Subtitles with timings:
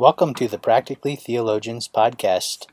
[0.00, 2.64] Welcome to the Practically Theologians podcast,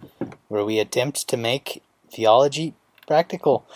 [0.48, 2.74] where we attempt to make theology
[3.06, 3.68] practical.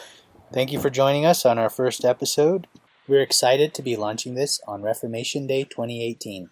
[0.53, 2.67] Thank you for joining us on our first episode.
[3.09, 6.49] We're excited to be launching this on Reformation Day 2018.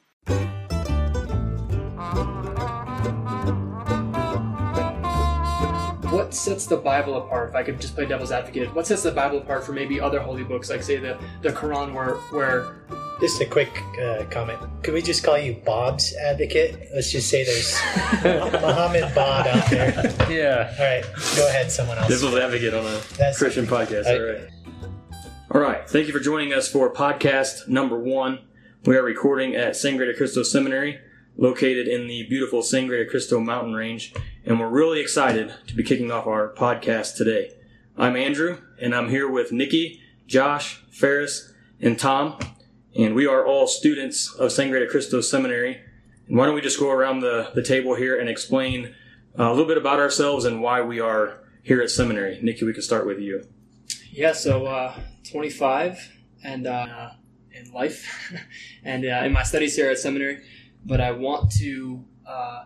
[6.12, 7.50] what sets the Bible apart?
[7.50, 10.20] If I could just play devil's advocate, what sets the Bible apart from maybe other
[10.20, 12.76] holy books, like say the the Quran, where where
[13.20, 14.58] Just a quick uh, comment.
[14.82, 16.88] Could we just call you Bob's advocate?
[16.96, 17.74] Let's just say there's
[18.62, 19.92] Muhammad Bob out there.
[20.30, 20.74] Yeah.
[20.80, 21.04] All right,
[21.36, 22.08] go ahead, someone else.
[22.08, 24.06] Devil's advocate on a That's- Christian podcast.
[24.08, 24.50] I- All right.
[25.52, 25.90] All right.
[25.90, 28.40] Thank you for joining us for podcast number one.
[28.86, 31.00] We are recording at Sangre de Cristo Seminary,
[31.36, 34.14] located in the beautiful Sangre de Cristo mountain range,
[34.46, 37.52] and we're really excited to be kicking off our podcast today.
[37.98, 41.52] I'm Andrew, and I'm here with Nikki, Josh, Ferris,
[41.82, 42.38] and Tom,
[42.98, 45.82] and we are all students of Sangre de Cristo Seminary.
[46.28, 48.96] And why don't we just go around the, the table here and explain
[49.38, 52.40] uh, a little bit about ourselves and why we are here at seminary.
[52.42, 53.44] Nikki, we can start with you.
[54.12, 57.12] yeah, so uh, 25 and uh,
[57.52, 58.34] in life
[58.84, 60.42] and uh, in my studies here at seminary,
[60.86, 62.66] but I want to uh,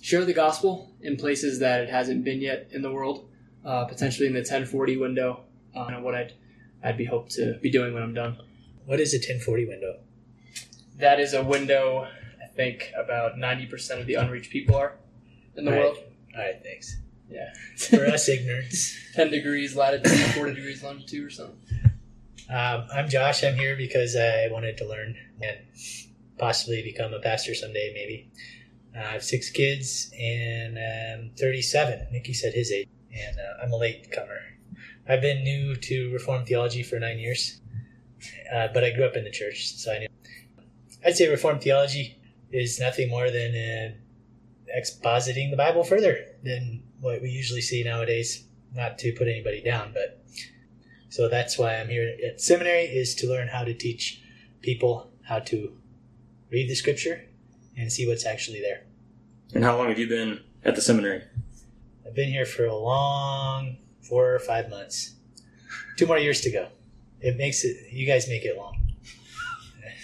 [0.00, 3.28] share the gospel in places that it hasn't been yet in the world,
[3.64, 5.40] uh, potentially in the 1040 window.
[5.74, 6.32] Uh, what I'd
[6.82, 8.38] I'd be hope to be doing when I'm done.
[8.86, 9.96] What is a 1040 window?
[10.98, 12.06] That is a window.
[12.42, 14.96] I think about 90% of the unreached people are
[15.56, 15.84] in the All right.
[15.84, 15.98] world.
[16.36, 16.98] All right, thanks.
[17.28, 17.52] Yeah.
[17.76, 21.56] For us ignorance, 10 degrees latitude, 40 degrees longitude or something.
[22.50, 23.42] um, I'm Josh.
[23.42, 25.58] I'm here because I wanted to learn and
[26.38, 28.30] possibly become a pastor someday, maybe.
[28.94, 32.08] Uh, I have six kids and I'm 37.
[32.12, 34.40] Nikki said his age, and uh, I'm a late comer.
[35.08, 37.60] I've been new to Reformed theology for nine years,
[38.54, 40.08] uh, but I grew up in the church, so I knew.
[41.04, 42.18] I'd say Reformed theology
[42.50, 48.44] is nothing more than uh, expositing the Bible further than what we usually see nowadays.
[48.74, 50.24] Not to put anybody down, but
[51.08, 54.20] so that's why I'm here at seminary is to learn how to teach
[54.62, 55.72] people how to
[56.50, 57.24] read the scripture
[57.76, 58.82] and see what's actually there.
[59.54, 61.22] And how long have you been at the seminary?
[62.04, 65.14] I've been here for a long four or five months.
[65.96, 66.68] Two more years to go.
[67.24, 67.90] It makes it.
[67.90, 68.76] You guys make it long.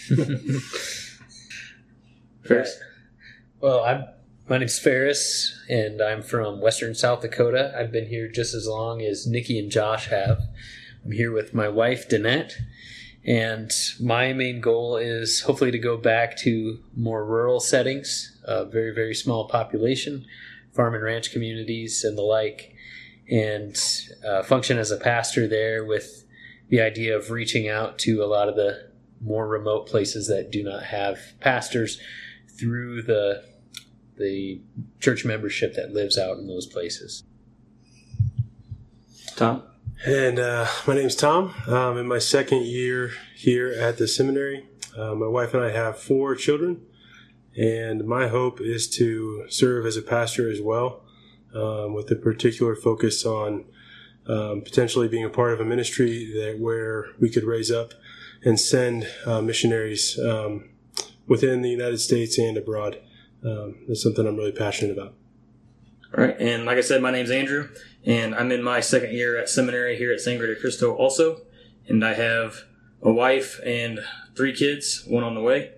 [2.47, 2.81] Ferris?
[3.61, 4.07] Well, I'm
[4.49, 7.75] my name's Ferris, and I'm from Western South Dakota.
[7.79, 10.41] I've been here just as long as Nikki and Josh have.
[11.05, 12.55] I'm here with my wife Danette,
[13.23, 13.71] and
[14.01, 19.15] my main goal is hopefully to go back to more rural settings, a very very
[19.15, 20.25] small population,
[20.73, 22.75] farm and ranch communities, and the like,
[23.31, 23.79] and
[24.27, 26.25] uh, function as a pastor there with
[26.71, 30.63] the idea of reaching out to a lot of the more remote places that do
[30.63, 32.01] not have pastors
[32.59, 33.45] through the
[34.17, 34.61] the
[35.01, 37.25] church membership that lives out in those places.
[39.35, 39.63] Tom?
[40.05, 41.55] And uh, my name's Tom.
[41.67, 44.67] I'm in my second year here at the seminary.
[44.97, 46.83] Uh, my wife and I have four children,
[47.57, 51.03] and my hope is to serve as a pastor as well,
[51.55, 53.65] um, with a particular focus on
[54.31, 57.93] um, potentially being a part of a ministry that where we could raise up
[58.45, 60.71] and send uh, missionaries um,
[61.27, 63.01] within the United States and abroad.
[63.45, 65.15] Um, that's something I'm really passionate about.
[66.17, 66.37] All right.
[66.39, 67.71] And like I said, my name's Andrew,
[68.05, 71.43] and I'm in my second year at seminary here at Sangre de Cristo also.
[71.89, 72.65] And I have
[73.03, 74.01] a wife and
[74.37, 75.73] three kids, one on the way.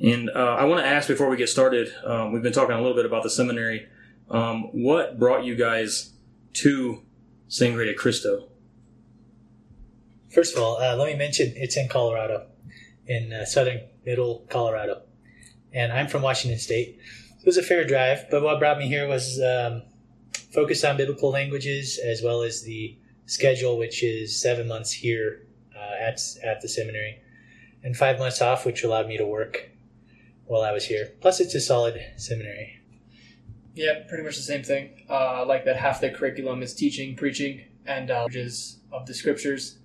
[0.00, 2.80] And uh, I want to ask before we get started, um, we've been talking a
[2.80, 3.86] little bit about the seminary.
[4.30, 6.12] Um, what brought you guys
[6.54, 7.03] to
[7.54, 8.48] Sangre de Cristo?
[10.28, 12.48] First of all, uh, let me mention it's in Colorado,
[13.06, 15.02] in uh, southern middle Colorado,
[15.72, 16.98] and I'm from Washington State.
[17.38, 19.82] It was a fair drive, but what brought me here was um,
[20.52, 26.08] focus on biblical languages as well as the schedule, which is seven months here uh,
[26.08, 27.22] at at the seminary,
[27.84, 29.70] and five months off, which allowed me to work
[30.46, 31.12] while I was here.
[31.20, 32.80] Plus, it's a solid seminary.
[33.74, 35.04] Yeah, pretty much the same thing.
[35.10, 39.14] Uh, I like that half the curriculum is teaching, preaching, and uh, languages of the
[39.14, 39.78] scriptures.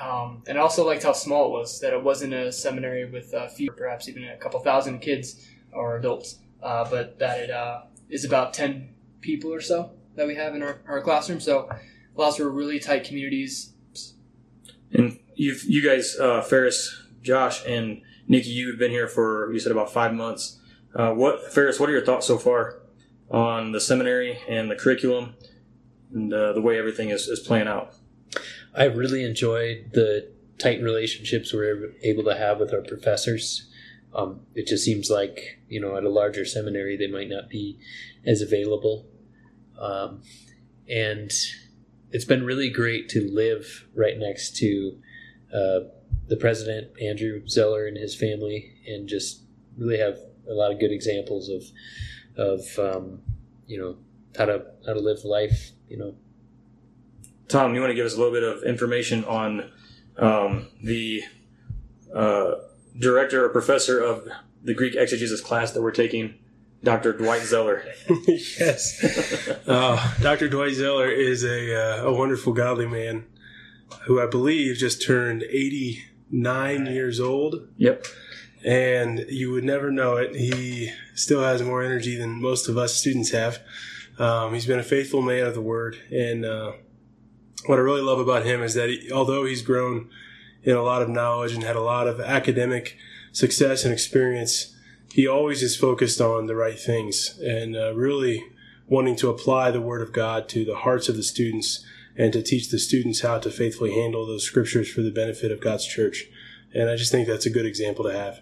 [0.00, 3.32] Um, and I also liked how small it was, that it wasn't a seminary with
[3.32, 7.82] a few, perhaps even a couple thousand kids or adults, uh, but that it uh,
[8.10, 11.38] is about 10 people or so that we have in our, our classroom.
[11.38, 11.70] So
[12.16, 13.72] allows for really tight communities.
[14.92, 19.72] And you've, you guys, uh, Ferris, Josh, and Nikki, you've been here for, you said
[19.72, 20.58] about five months.
[20.94, 22.81] Uh, what, Ferris, what are your thoughts so far
[23.32, 25.34] on the seminary and the curriculum
[26.12, 27.94] and uh, the way everything is, is playing out?
[28.74, 33.68] I really enjoyed the tight relationships we're able to have with our professors.
[34.14, 37.78] um, it just seems like you know at a larger seminary they might not be
[38.24, 39.06] as available,
[39.78, 40.22] um,
[40.88, 41.30] and
[42.10, 44.98] it's been really great to live right next to
[45.52, 45.80] uh,
[46.28, 49.42] the president Andrew Zeller and his family, and just
[49.76, 50.18] really have
[50.48, 51.62] a lot of good examples of
[52.36, 53.22] of um,
[53.66, 53.96] you know
[54.36, 55.70] how to how to live life.
[55.88, 56.14] You know,
[57.48, 59.70] Tom, you want to give us a little bit of information on
[60.18, 61.22] um, the
[62.14, 62.52] uh,
[62.98, 64.28] director or professor of
[64.62, 66.34] the Greek exegesis class that we're taking,
[66.84, 67.12] Dr.
[67.12, 67.84] Dwight Zeller.
[68.26, 69.48] yes.
[69.66, 70.48] Uh, Dr.
[70.48, 73.26] Dwight Zeller is a, uh, a wonderful, godly man
[74.04, 77.68] who I believe just turned 89 years old.
[77.76, 78.06] Yep.
[78.64, 80.34] And you would never know it.
[80.36, 83.60] He still has more energy than most of us students have.
[84.18, 85.96] Um, he's been a faithful man of the word.
[86.10, 86.72] And uh,
[87.66, 90.10] what I really love about him is that he, although he's grown
[90.62, 92.96] in a lot of knowledge and had a lot of academic
[93.32, 94.76] success and experience,
[95.12, 98.44] he always is focused on the right things and uh, really
[98.86, 101.84] wanting to apply the Word of God to the hearts of the students
[102.16, 105.60] and to teach the students how to faithfully handle those scriptures for the benefit of
[105.60, 106.26] God's church.
[106.74, 108.40] And I just think that's a good example to have.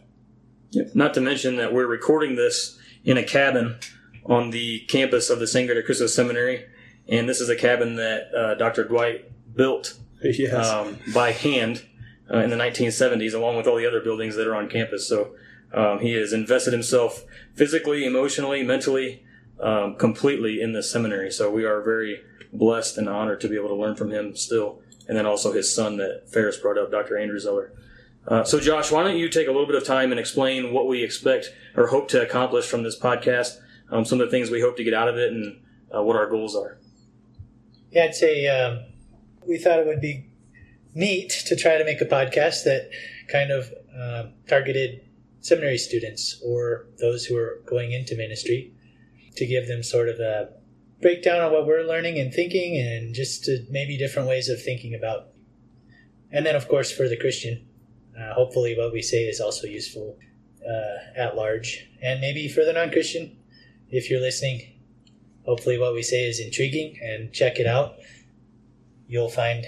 [0.71, 0.95] Yep.
[0.95, 3.79] Not to mention that we're recording this in a cabin
[4.25, 6.67] on the campus of the Sangre de Cristo Seminary.
[7.09, 8.85] And this is a cabin that uh, Dr.
[8.85, 10.67] Dwight built Yes.
[10.69, 11.85] um, by hand
[12.33, 15.09] uh, in the 1970s, along with all the other buildings that are on campus.
[15.09, 15.35] So
[15.73, 17.25] um, he has invested himself
[17.55, 19.25] physically, emotionally, mentally,
[19.59, 21.31] um, completely in the seminary.
[21.31, 22.21] So we are very
[22.53, 24.83] blessed and honored to be able to learn from him still.
[25.09, 27.19] And then also his son that Ferris brought up, Dr.
[27.19, 27.73] Andrew Zeller.
[28.27, 30.87] Uh, so, Josh, why don't you take a little bit of time and explain what
[30.87, 33.59] we expect or hope to accomplish from this podcast,
[33.91, 35.61] um, some of the things we hope to get out of it, and
[35.95, 36.79] uh, what our goals are?
[37.91, 38.85] Yeah, I'd say um,
[39.47, 40.27] we thought it would be
[40.95, 42.91] neat to try to make a podcast that
[43.29, 45.01] kind of uh, targeted
[45.41, 48.73] seminary students or those who are going into ministry
[49.37, 50.51] to give them sort of a
[51.01, 55.29] breakdown on what we're learning and thinking and just maybe different ways of thinking about.
[56.31, 57.67] And then, of course, for the Christian,
[58.19, 60.19] uh, hopefully what we say is also useful
[60.67, 61.89] uh, at large.
[62.03, 63.37] And maybe for the non Christian,
[63.91, 64.81] if you're listening,
[65.45, 67.97] hopefully what we say is intriguing and check it out.
[69.09, 69.67] You'll find,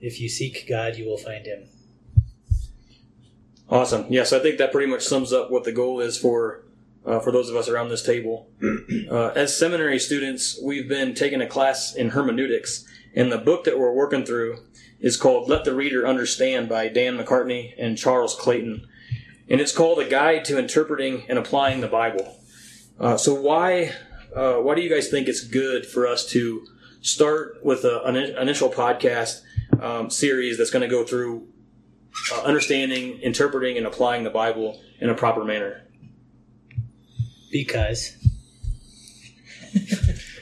[0.00, 1.68] if you seek God, you will find Him.
[3.68, 4.06] Awesome.
[4.10, 6.66] Yes, I think that pretty much sums up what the goal is for
[7.04, 8.48] uh, for those of us around this table.
[9.08, 12.84] Uh, as seminary students, we've been taking a class in hermeneutics,
[13.14, 14.58] and the book that we're working through
[15.00, 18.86] is called "Let the Reader Understand" by Dan McCartney and Charles Clayton,
[19.48, 22.36] and it's called a guide to interpreting and applying the Bible.
[22.98, 23.92] Uh, so why
[24.34, 26.66] uh, why do you guys think it's good for us to
[27.00, 29.42] start with a, an initial podcast
[29.80, 31.46] um, series that's going to go through
[32.32, 35.82] uh, understanding, interpreting, and applying the Bible in a proper manner.
[37.50, 38.16] Because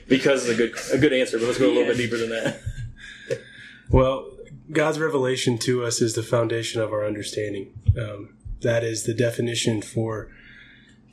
[0.09, 2.31] Because is a good a good answer, but let's go a little bit deeper than
[2.31, 2.61] that.
[3.91, 4.31] Well,
[4.73, 7.73] God's revelation to us is the foundation of our understanding.
[7.99, 10.31] Um, that is the definition for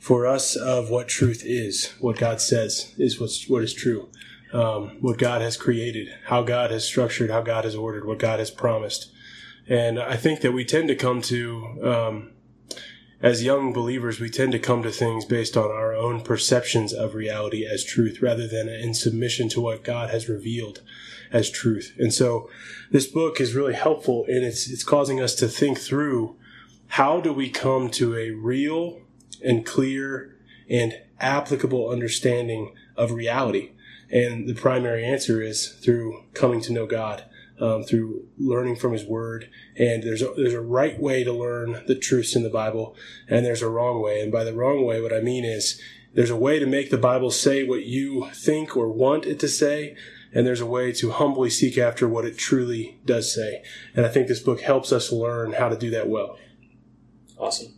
[0.00, 1.92] for us of what truth is.
[2.00, 4.08] What God says is what's what is true.
[4.52, 8.38] Um, what God has created, how God has structured, how God has ordered, what God
[8.38, 9.10] has promised.
[9.66, 12.32] And I think that we tend to come to, um,
[13.22, 17.14] as young believers, we tend to come to things based on our own perceptions of
[17.14, 20.82] reality as truth rather than in submission to what God has revealed
[21.32, 21.94] as truth.
[21.98, 22.48] And so
[22.90, 26.36] this book is really helpful and it's, it's causing us to think through
[26.88, 29.00] how do we come to a real
[29.42, 30.36] and clear
[30.68, 33.72] and applicable understanding of reality.
[34.10, 37.24] And the primary answer is through coming to know God
[37.62, 39.48] um, through learning from His Word.
[39.76, 42.96] And there's a, there's a right way to learn the truths in the Bible,
[43.28, 44.20] and there's a wrong way.
[44.20, 45.80] And by the wrong way, what I mean is
[46.12, 49.48] there's a way to make the Bible say what you think or want it to
[49.48, 49.96] say,
[50.34, 53.62] and there's a way to humbly seek after what it truly does say.
[53.94, 56.38] And I think this book helps us learn how to do that well.
[57.38, 57.74] Awesome.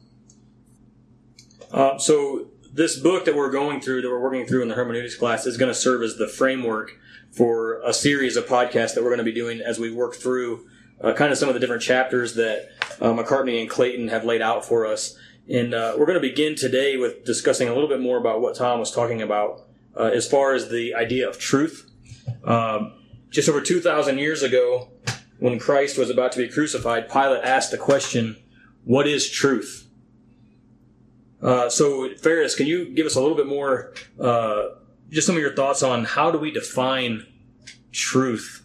[1.72, 5.16] Uh, so this book that we're going through, that we're working through in the hermeneutics
[5.16, 6.98] class, is going to serve as the framework
[7.32, 10.68] for a series of podcasts that we're going to be doing as we work through
[11.00, 12.68] uh, kind of some of the different chapters that
[13.00, 15.18] uh, McCartney and Clayton have laid out for us.
[15.48, 18.56] And uh, we're going to begin today with discussing a little bit more about what
[18.56, 21.90] Tom was talking about uh, as far as the idea of truth.
[22.44, 22.92] Um,
[23.30, 24.88] just over 2,000 years ago,
[25.38, 28.36] when Christ was about to be crucified, Pilate asked the question,
[28.84, 29.88] What is truth?
[31.42, 34.68] Uh, so, Ferris, can you give us a little bit more, uh,
[35.10, 37.26] just some of your thoughts on how do we define
[37.92, 38.64] truth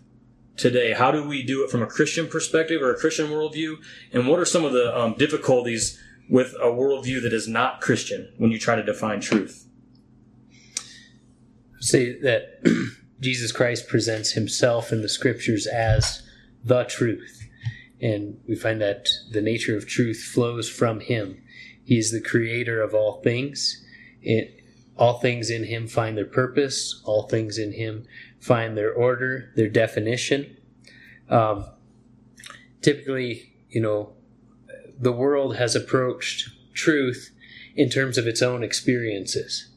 [0.55, 0.93] today?
[0.93, 3.77] How do we do it from a Christian perspective or a Christian worldview?
[4.13, 5.99] And what are some of the um, difficulties
[6.29, 9.65] with a worldview that is not Christian when you try to define truth?
[11.79, 12.61] Say that
[13.19, 16.23] Jesus Christ presents himself in the scriptures as
[16.63, 17.47] the truth.
[18.01, 21.41] And we find that the nature of truth flows from him.
[21.83, 23.83] He is the creator of all things.
[24.21, 24.63] It,
[24.97, 27.01] all things in him find their purpose.
[27.03, 28.05] All things in him
[28.39, 30.57] find their order, their definition.
[31.29, 31.65] Um,
[32.81, 34.13] typically, you know,
[34.97, 37.31] the world has approached truth
[37.75, 39.68] in terms of its own experiences.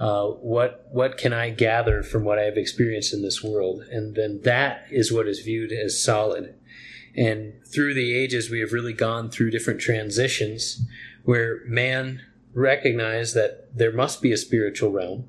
[0.00, 4.14] Uh, what what can I gather from what I have experienced in this world, and
[4.14, 6.54] then that is what is viewed as solid.
[7.14, 10.80] And through the ages, we have really gone through different transitions
[11.24, 12.22] where man
[12.54, 15.28] recognized that there must be a spiritual realm.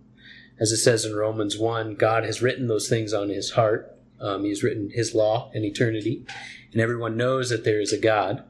[0.58, 3.98] As it says in Romans 1, God has written those things on his heart.
[4.22, 6.26] Um, he's written his law and eternity,
[6.72, 8.44] and everyone knows that there is a God.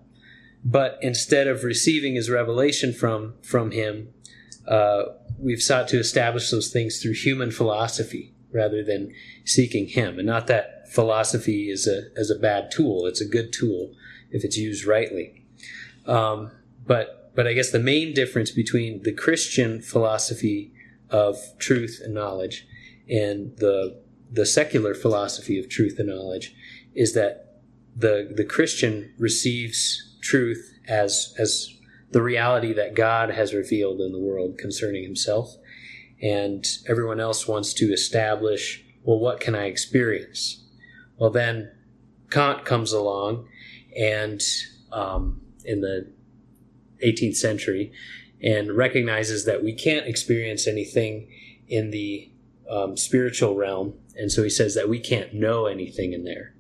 [0.64, 4.14] But instead of receiving his revelation from, from him,
[4.68, 5.04] uh,
[5.38, 9.14] we've sought to establish those things through human philosophy rather than
[9.46, 10.18] seeking him.
[10.18, 13.94] And not that philosophy is a, is a bad tool, it's a good tool
[14.30, 15.46] if it's used rightly.
[16.06, 16.52] Um,
[16.86, 20.74] but, but I guess the main difference between the Christian philosophy
[21.10, 22.68] of truth and knowledge
[23.10, 24.02] and the,
[24.32, 26.56] the secular philosophy of truth and knowledge
[26.94, 27.60] is that
[27.96, 31.78] the, the Christian receives truth as as
[32.12, 35.56] the reality that God has revealed in the world concerning himself.
[36.22, 40.64] And everyone else wants to establish, well, what can I experience?
[41.18, 41.72] Well, then
[42.30, 43.48] Kant comes along
[43.98, 44.42] and
[44.92, 46.12] um, in the
[47.04, 47.92] 18th century
[48.42, 51.30] and recognizes that we can't experience anything
[51.68, 52.32] in the
[52.70, 53.94] um, spiritual realm.
[54.16, 56.54] And so he says that we can't know anything in there.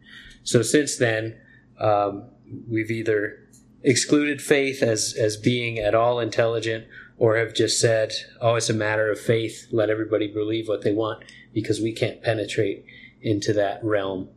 [0.43, 1.39] So since then,
[1.79, 2.29] um,
[2.69, 3.40] we've either
[3.83, 6.85] excluded faith as as being at all intelligent
[7.17, 10.91] or have just said oh it's a matter of faith let everybody believe what they
[10.93, 11.23] want
[11.53, 12.85] because we can't penetrate
[13.21, 14.29] into that realm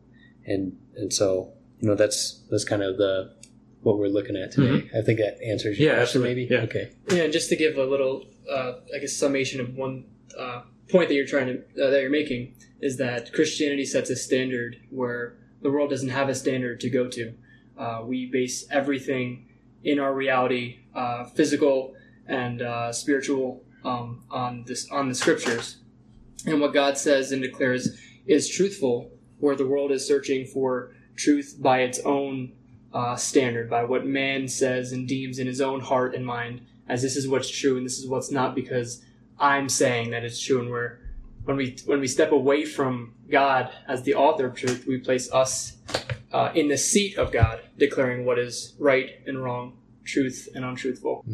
[0.46, 3.34] and and so you know that's that's kind of the
[3.82, 6.34] what we're looking at today i think that answers your Yeah, question absolutely.
[6.46, 6.60] maybe Yeah.
[6.62, 10.04] okay Yeah, and just to give a little, uh, I guess, summation of one
[10.38, 14.16] uh, point that you're trying to uh, that you're making is that Christianity sets a
[14.16, 17.34] standard where the world doesn't have a standard to go to.
[17.76, 19.49] Uh, we base everything
[19.83, 21.95] in our reality, uh, physical
[22.26, 25.76] and uh, spiritual, um, on this on the scriptures,
[26.47, 29.11] and what God says and declares is truthful.
[29.40, 32.52] Where the world is searching for truth by its own
[32.95, 37.02] uh, standard, by what man says and deems in his own heart and mind as
[37.02, 39.02] this is what's true and this is what's not because
[39.38, 40.99] I'm saying that it's true and we're
[41.45, 45.31] when we when we step away from God as the author of truth, we place
[45.33, 45.76] us
[46.35, 51.25] uh, in the seat of God, declaring what is right and wrong, truth and untruthful.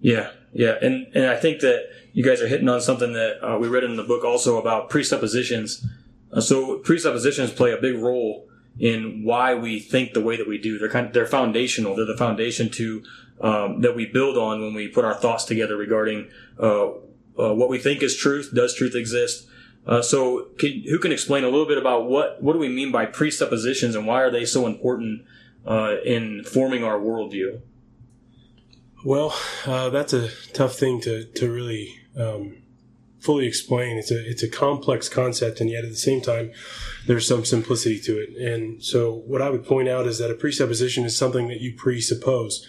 [0.00, 3.58] Yeah, yeah, and and I think that you guys are hitting on something that uh,
[3.58, 5.86] we read in the book also about presuppositions.
[6.32, 8.48] Uh, so presuppositions play a big role
[8.78, 10.78] in why we think the way that we do.
[10.78, 11.94] They're kind of they're foundational.
[11.94, 13.04] They're the foundation to
[13.40, 16.28] um, that we build on when we put our thoughts together regarding
[16.60, 18.50] uh, uh, what we think is truth.
[18.52, 19.46] Does truth exist?
[19.86, 22.92] Uh, so, can, who can explain a little bit about what what do we mean
[22.92, 25.22] by presuppositions and why are they so important
[25.66, 27.60] uh, in forming our worldview?
[29.04, 32.58] Well, uh, that's a tough thing to to really um,
[33.20, 33.98] fully explain.
[33.98, 36.52] It's a it's a complex concept, and yet at the same time,
[37.06, 38.36] there's some simplicity to it.
[38.36, 41.74] And so, what I would point out is that a presupposition is something that you
[41.74, 42.66] presuppose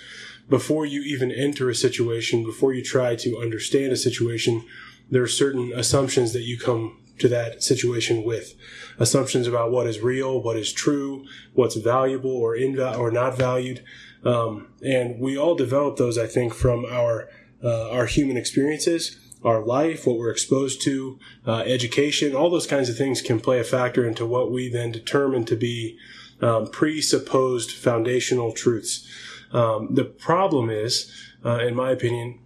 [0.50, 4.66] before you even enter a situation, before you try to understand a situation.
[5.12, 8.56] There are certain assumptions that you come to that situation with
[8.98, 13.84] assumptions about what is real, what is true, what's valuable or inval- or not valued.
[14.24, 17.30] Um, and we all develop those, I think, from our
[17.62, 22.90] uh, our human experiences, our life, what we're exposed to, uh, education, all those kinds
[22.90, 25.98] of things can play a factor into what we then determine to be
[26.42, 29.06] um, presupposed foundational truths.
[29.52, 31.12] Um, the problem is,
[31.44, 32.40] uh, in my opinion,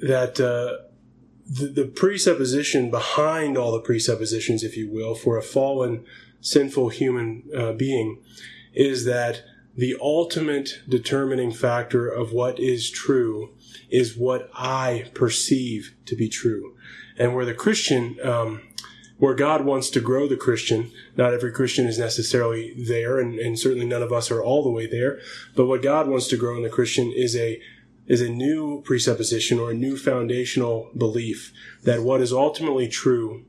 [0.00, 0.84] that uh,
[1.46, 6.04] the, the presupposition behind all the presuppositions, if you will, for a fallen,
[6.40, 8.18] sinful human uh, being
[8.74, 9.42] is that
[9.76, 13.50] the ultimate determining factor of what is true
[13.90, 16.76] is what I perceive to be true.
[17.18, 18.62] And where the Christian, um,
[19.18, 23.58] where God wants to grow the Christian, not every Christian is necessarily there, and, and
[23.58, 25.20] certainly none of us are all the way there.
[25.56, 27.60] But what God wants to grow in the Christian is a
[28.06, 31.52] is a new presupposition or a new foundational belief
[31.84, 33.44] that what is ultimately true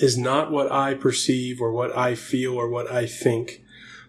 [0.00, 3.62] is not what I perceive or what I feel or what I think,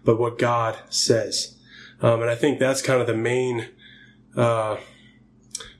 [0.04, 1.56] but what God says.
[2.02, 3.68] Um, and I think that's kind of the main
[4.36, 4.76] uh,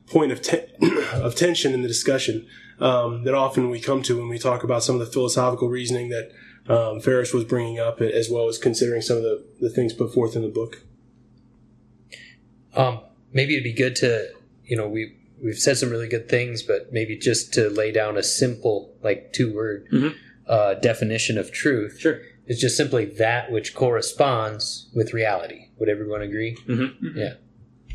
[0.07, 0.67] point of te-
[1.15, 2.47] of tension in the discussion
[2.81, 6.09] um, that often we come to when we talk about some of the philosophical reasoning
[6.09, 6.33] that
[6.69, 10.13] um, Ferris was bringing up, as well as considering some of the, the things put
[10.13, 10.83] forth in the book.
[12.75, 13.01] Um,
[13.33, 14.31] maybe it'd be good to,
[14.65, 18.17] you know, we we've said some really good things, but maybe just to lay down
[18.19, 20.15] a simple, like two word Mhm.
[20.47, 21.99] uh, definition of truth.
[21.99, 22.21] Sure.
[22.47, 25.69] It's just simply that which corresponds with reality.
[25.79, 26.57] Would everyone agree?
[26.69, 27.17] Mm-hmm.
[27.19, 27.35] Yeah.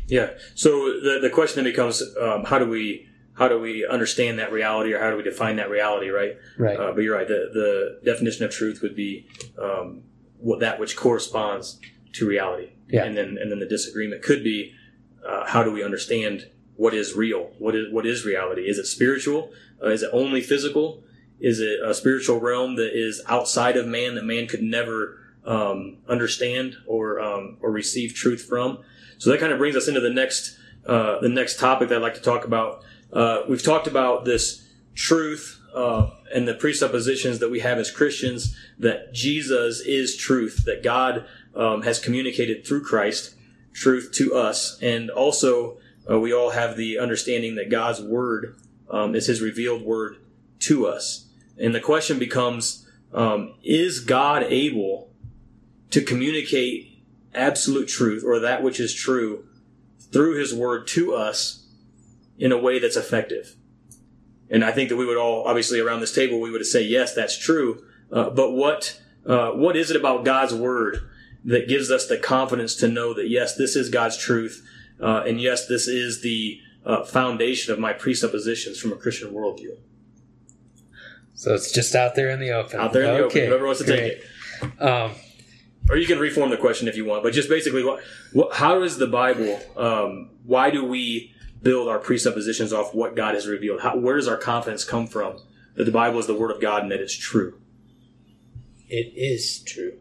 [0.08, 0.30] Yeah.
[0.54, 4.50] So the the question then becomes, um, how do we how do we understand that
[4.50, 6.36] reality, or how do we define that reality, right?
[6.58, 6.78] Right.
[6.78, 7.28] Uh, but you're right.
[7.28, 9.26] The the definition of truth would be
[9.60, 10.02] um,
[10.38, 11.78] what that which corresponds
[12.14, 12.70] to reality.
[12.88, 13.04] Yeah.
[13.04, 14.72] And then and then the disagreement could be,
[15.26, 17.50] uh, how do we understand what is real?
[17.58, 18.62] What is what is reality?
[18.68, 19.50] Is it spiritual?
[19.82, 21.02] Uh, is it only physical?
[21.40, 25.98] Is it a spiritual realm that is outside of man that man could never um,
[26.08, 28.78] understand or um, or receive truth from?
[29.18, 32.02] So that kind of brings us into the next uh, the next topic that I'd
[32.02, 32.82] like to talk about.
[33.12, 38.56] Uh, we've talked about this truth uh, and the presuppositions that we have as Christians
[38.78, 43.35] that Jesus is truth, that God um, has communicated through Christ
[43.76, 45.76] truth to us, and also
[46.10, 48.56] uh, we all have the understanding that God's word
[48.90, 50.16] um, is His revealed word
[50.60, 51.26] to us.
[51.58, 55.10] And the question becomes: um, Is God able
[55.90, 57.02] to communicate
[57.34, 59.44] absolute truth or that which is true
[60.10, 61.66] through His word to us
[62.38, 63.56] in a way that's effective?
[64.48, 67.14] And I think that we would all, obviously, around this table, we would say, yes,
[67.14, 67.84] that's true.
[68.10, 71.10] Uh, but what uh, what is it about God's word
[71.46, 74.66] that gives us the confidence to know that yes, this is God's truth,
[75.00, 79.76] uh, and yes, this is the uh, foundation of my presuppositions from a Christian worldview.
[81.34, 82.80] so it's just out there in the open.
[82.80, 83.40] Out there in the okay.
[83.40, 85.12] open, whoever wants to take it, Um,
[85.88, 87.22] or you can reform the question if you want.
[87.22, 89.60] But just basically, what, what how is the Bible?
[89.76, 93.80] Um, why do we build our presuppositions off what God has revealed?
[93.80, 95.38] How, where does our confidence come from
[95.74, 97.60] that the Bible is the Word of God and that it's true?
[98.88, 99.98] It is true.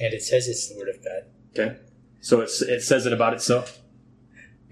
[0.00, 1.24] And it says it's the Word of God.
[1.50, 1.76] Okay,
[2.20, 3.80] so it's, it says it about itself.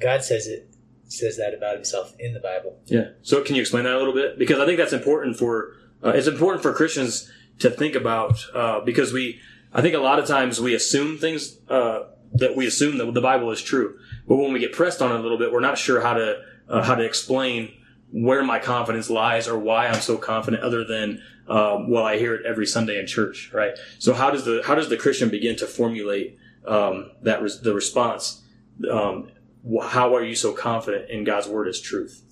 [0.00, 0.70] God says it
[1.12, 2.78] says that about himself in the Bible.
[2.86, 3.08] Yeah.
[3.22, 4.38] So can you explain that a little bit?
[4.38, 5.72] Because I think that's important for
[6.04, 9.40] uh, it's important for Christians to think about uh, because we
[9.72, 12.04] I think a lot of times we assume things uh,
[12.34, 15.18] that we assume that the Bible is true, but when we get pressed on it
[15.18, 17.72] a little bit, we're not sure how to uh, how to explain
[18.12, 22.34] where my confidence lies or why I'm so confident, other than um, well, I hear
[22.34, 23.76] it every Sunday in church, right?
[23.98, 27.74] So how does the how does the Christian begin to formulate um, that res- the
[27.74, 28.42] response?
[28.90, 29.32] Um,
[29.68, 32.22] wh- how are you so confident in God's word as truth?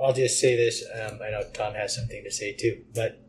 [0.00, 0.84] I'll just say this.
[0.94, 2.84] Um, I know Tom has something to say too.
[2.94, 3.20] But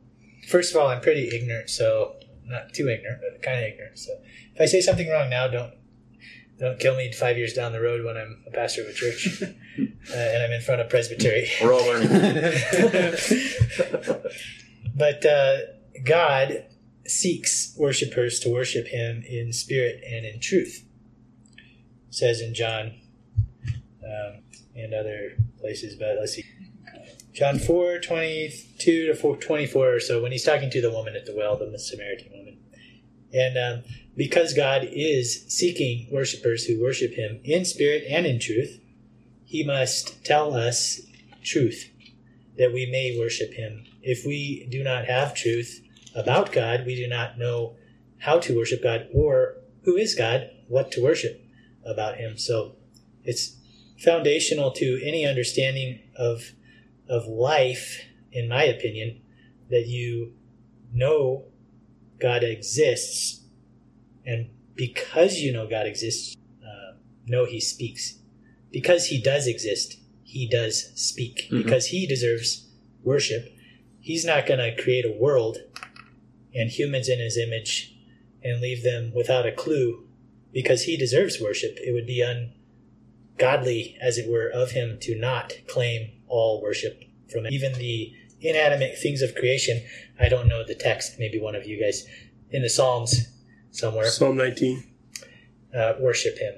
[0.47, 3.97] first of all, I'm pretty ignorant, so not too ignorant, but kind of ignorant.
[3.97, 4.11] So
[4.53, 5.73] if I say something wrong now, don't
[6.59, 9.41] don't kill me five years down the road when I'm a pastor of a church
[9.43, 11.49] uh, and I'm in front of presbytery.
[11.61, 12.09] We're all learning.
[14.95, 15.57] but uh,
[16.03, 16.65] God
[17.07, 20.85] seeks worshipers to worship Him in spirit and in truth.
[21.57, 22.99] It says in John
[24.03, 24.41] um,
[24.75, 26.43] and other places, but let's see.
[27.31, 31.25] John 4, 22 to 4, 24 or so, when he's talking to the woman at
[31.25, 32.57] the well, the Samaritan woman.
[33.33, 33.83] And um,
[34.15, 38.79] because God is seeking worshipers who worship him in spirit and in truth,
[39.45, 41.01] he must tell us
[41.43, 41.89] truth
[42.57, 43.85] that we may worship him.
[44.01, 45.81] If we do not have truth
[46.15, 47.75] about God, we do not know
[48.19, 51.43] how to worship God or who is God, what to worship
[51.85, 52.37] about him.
[52.37, 52.75] So
[53.23, 53.55] it's
[53.97, 56.51] foundational to any understanding of
[57.07, 59.19] of life, in my opinion,
[59.71, 60.33] that you
[60.93, 61.45] know
[62.19, 63.41] God exists,
[64.25, 68.19] and because you know God exists, uh, know He speaks.
[68.71, 71.47] Because He does exist, He does speak.
[71.49, 71.63] Mhm.
[71.63, 72.67] Because He deserves
[73.03, 73.51] worship,
[74.01, 75.57] He's not going to create a world
[76.53, 77.95] and humans in His image
[78.43, 80.07] and leave them without a clue.
[80.51, 85.53] Because He deserves worship, it would be ungodly, as it were, of Him to not
[85.67, 89.81] claim all worship from even the inanimate things of creation.
[90.19, 91.19] I don't know the text.
[91.19, 92.05] Maybe one of you guys
[92.51, 93.29] in the Psalms
[93.71, 94.83] somewhere Psalm 19.
[95.75, 96.55] uh, worship Him.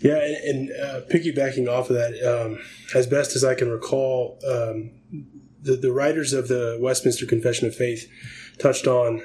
[0.00, 2.58] Yeah, and, and uh, piggybacking off of that, um,
[2.94, 4.90] as best as I can recall, um,
[5.62, 8.08] the, the writers of the Westminster Confession of Faith
[8.58, 9.22] touched on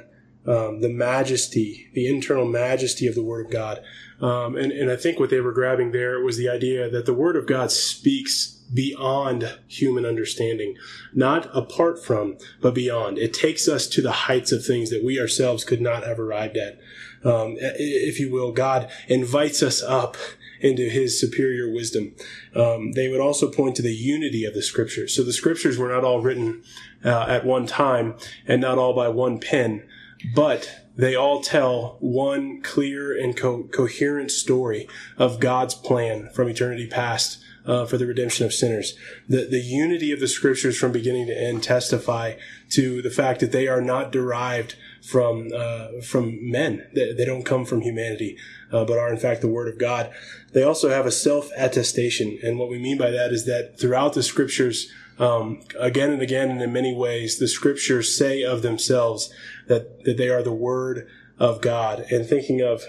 [0.47, 3.81] um, the majesty, the internal majesty of the Word of God.
[4.21, 7.13] Um, and, and I think what they were grabbing there was the idea that the
[7.13, 10.77] Word of God speaks beyond human understanding,
[11.13, 13.17] not apart from, but beyond.
[13.17, 16.57] It takes us to the heights of things that we ourselves could not have arrived
[16.57, 16.79] at.
[17.23, 18.51] um, if you will.
[18.51, 20.17] God invites us up
[20.59, 22.13] into his superior wisdom.
[22.55, 25.15] Um, they would also point to the unity of the scriptures.
[25.15, 26.63] So the scriptures were not all written
[27.03, 28.15] uh, at one time
[28.47, 29.87] and not all by one pen,
[30.35, 36.87] but they all tell one clear and co- coherent story of God's plan from eternity
[36.87, 38.95] past uh, for the redemption of sinners.
[39.27, 42.35] The, the unity of the scriptures from beginning to end testify
[42.69, 46.87] to the fact that they are not derived from uh, from men.
[46.93, 48.37] They, they, don't come from humanity,
[48.71, 50.11] uh, but are in fact the Word of God.
[50.53, 54.13] They also have a self attestation, and what we mean by that is that throughout
[54.13, 59.33] the Scriptures, um, again and again, and in many ways, the Scriptures say of themselves
[59.71, 61.07] that that they are the Word
[61.39, 62.05] of God.
[62.11, 62.83] And thinking of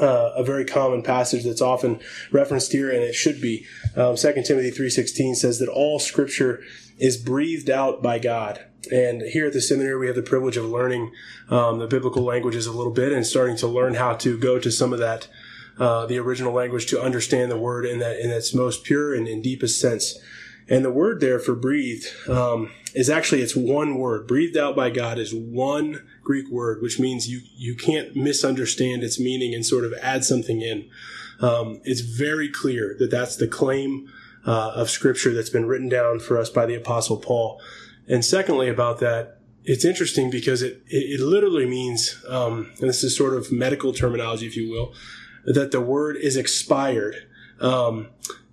[0.00, 2.00] uh, a very common passage that's often
[2.30, 3.66] referenced here, and it should be.
[3.96, 6.62] Um, 2 Timothy 3.16 says that all Scripture
[6.98, 8.64] is breathed out by God.
[8.92, 11.12] And here at the seminary, we have the privilege of learning
[11.48, 14.70] um, the biblical languages a little bit and starting to learn how to go to
[14.70, 15.28] some of that,
[15.78, 19.26] uh, the original language, to understand the word in that in its most pure and,
[19.26, 20.18] and deepest sense.
[20.70, 24.28] And the word there for breathed um, is actually it's one word.
[24.28, 29.18] Breathed out by God is one Greek word, which means you you can't misunderstand its
[29.18, 30.88] meaning and sort of add something in.
[31.40, 34.08] Um, it's very clear that that's the claim
[34.46, 37.60] uh, of Scripture that's been written down for us by the Apostle Paul.
[38.06, 43.02] And secondly, about that, it's interesting because it it, it literally means, um, and this
[43.02, 44.94] is sort of medical terminology, if you will,
[45.46, 47.26] that the word is expired.
[47.60, 48.08] Um,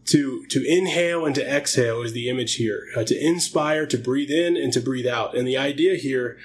[0.07, 2.87] to to inhale and to exhale is the image here.
[2.95, 5.37] Uh, to inspire, to breathe in, and to breathe out.
[5.37, 6.37] And the idea here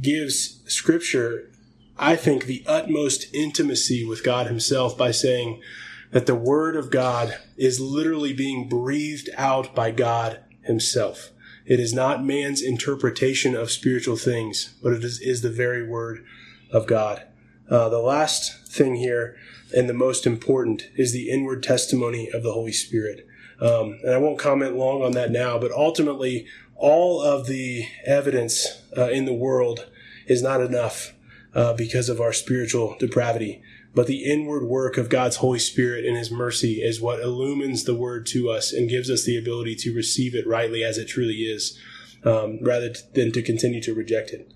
[0.00, 1.50] gives Scripture,
[1.96, 5.62] I think, the utmost intimacy with God Himself by saying
[6.10, 11.30] that the Word of God is literally being breathed out by God Himself.
[11.66, 16.24] It is not man's interpretation of spiritual things, but it is, is the very Word
[16.70, 17.26] of God.
[17.70, 19.36] Uh, the last thing here
[19.74, 23.26] and the most important is the inward testimony of the Holy Spirit.
[23.60, 28.82] Um, and I won't comment long on that now, but ultimately, all of the evidence
[28.96, 29.90] uh, in the world
[30.26, 31.14] is not enough
[31.54, 33.62] uh, because of our spiritual depravity.
[33.94, 37.94] But the inward work of God's Holy Spirit and His mercy is what illumines the
[37.94, 41.42] Word to us and gives us the ability to receive it rightly as it truly
[41.42, 41.78] is,
[42.24, 44.52] um, rather than to continue to reject it.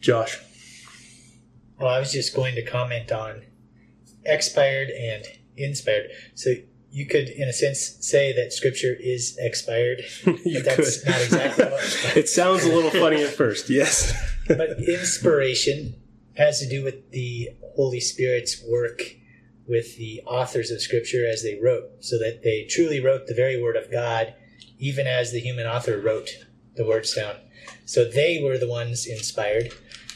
[0.00, 0.38] Josh.
[1.78, 3.42] Well, I was just going to comment on
[4.24, 5.24] expired and
[5.56, 6.10] inspired.
[6.34, 6.54] So
[6.90, 10.02] you could, in a sense, say that Scripture is expired.
[10.26, 11.10] you but that's could.
[11.10, 11.82] not exactly what.
[12.16, 14.12] it sounds a little funny at first, yes.
[14.48, 15.94] but inspiration
[16.36, 19.00] has to do with the Holy Spirit's work
[19.66, 23.60] with the authors of Scripture as they wrote, so that they truly wrote the very
[23.60, 24.34] Word of God,
[24.78, 26.28] even as the human author wrote
[26.76, 27.36] the words down.
[27.86, 29.72] So they were the ones inspired.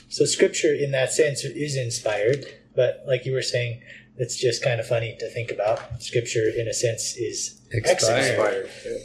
[0.08, 3.82] So Scripture, in that sense, is inspired but like you were saying,
[4.18, 5.80] it's just kind of funny to think about.
[6.00, 8.68] Scripture, in a sense, is expired.
[8.70, 9.00] expired.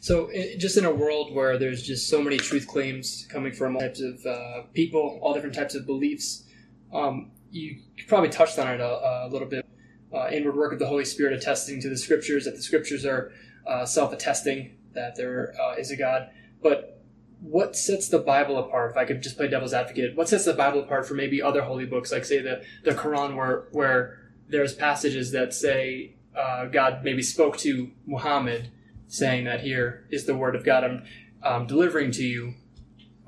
[0.00, 3.82] So, just in a world where there's just so many truth claims coming from all
[3.82, 6.44] types of uh, people, all different types of beliefs,
[6.92, 9.66] um, you probably touched on it a, a little bit.
[10.12, 13.32] Uh, inward work of the Holy Spirit attesting to the Scriptures, that the Scriptures are
[13.66, 16.28] uh, self-attesting that there uh, is a God.
[16.62, 17.01] But
[17.42, 18.92] what sets the Bible apart?
[18.92, 21.62] If I could just play devil's advocate, what sets the Bible apart from maybe other
[21.62, 27.02] holy books, like say the the Quran, where where there's passages that say uh, God
[27.02, 28.70] maybe spoke to Muhammad,
[29.08, 31.04] saying that here is the word of God I'm
[31.42, 32.54] um, delivering to you.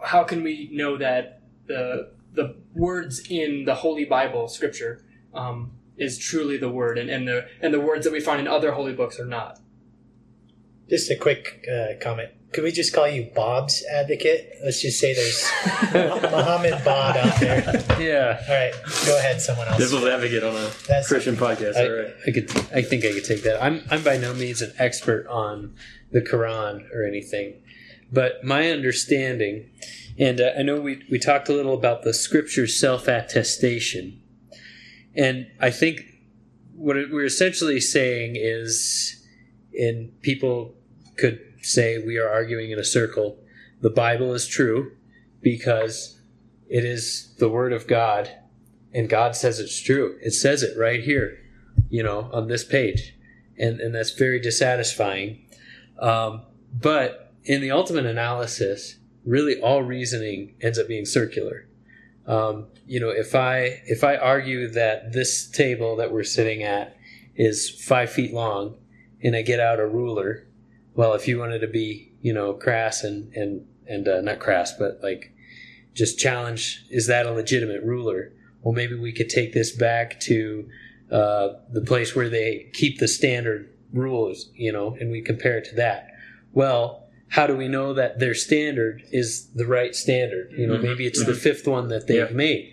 [0.01, 6.19] How can we know that the the words in the Holy Bible, Scripture, um, is
[6.19, 8.93] truly the word, and, and the and the words that we find in other holy
[8.93, 9.59] books are not?
[10.89, 12.31] Just a quick uh, comment.
[12.55, 14.49] Could we just call you Bob's advocate?
[14.63, 15.51] Let's just say there's
[16.31, 17.85] Muhammad Bob out there.
[18.01, 18.41] Yeah.
[18.49, 18.73] All right,
[19.07, 19.41] go ahead.
[19.41, 19.79] Someone else.
[19.79, 21.75] Devil's advocate on a That's Christian podcast.
[21.75, 22.15] I, All right.
[22.25, 22.51] I could.
[22.73, 23.61] I think I could take that.
[23.61, 23.83] I'm.
[23.91, 25.75] I'm by no means an expert on
[26.13, 27.61] the Quran or anything,
[28.13, 29.69] but my understanding,
[30.17, 34.23] and uh, I know we we talked a little about the Scripture self attestation,
[35.17, 36.03] and I think
[36.77, 39.27] what we're essentially saying is,
[39.77, 40.77] and people
[41.17, 43.39] could say we are arguing in a circle.
[43.81, 44.93] The Bible is true
[45.43, 46.21] because
[46.69, 48.31] it is the Word of God,
[48.93, 50.19] and God says it's true.
[50.23, 51.39] It says it right here,
[51.91, 53.15] you know, on this page,
[53.59, 55.45] and and that's very dissatisfying.
[55.99, 61.67] Um, but in the ultimate analysis, really all reasoning ends up being circular.
[62.27, 66.97] Um, you know, if I if I argue that this table that we're sitting at
[67.37, 68.77] is five feet long,
[69.23, 70.47] and I get out a ruler
[70.95, 74.73] well, if you wanted to be, you know, crass and and and uh, not crass,
[74.73, 75.33] but like
[75.93, 78.33] just challenge, is that a legitimate ruler?
[78.63, 80.67] well, maybe we could take this back to
[81.11, 85.67] uh, the place where they keep the standard rules, you know, and we compare it
[85.67, 86.09] to that.
[86.55, 90.51] Well, how do we know that their standard is the right standard?
[90.57, 90.83] You know, Mhm.
[90.83, 91.37] maybe it's the Mhm.
[91.37, 92.35] fifth one that they've Yeah.
[92.35, 92.73] made.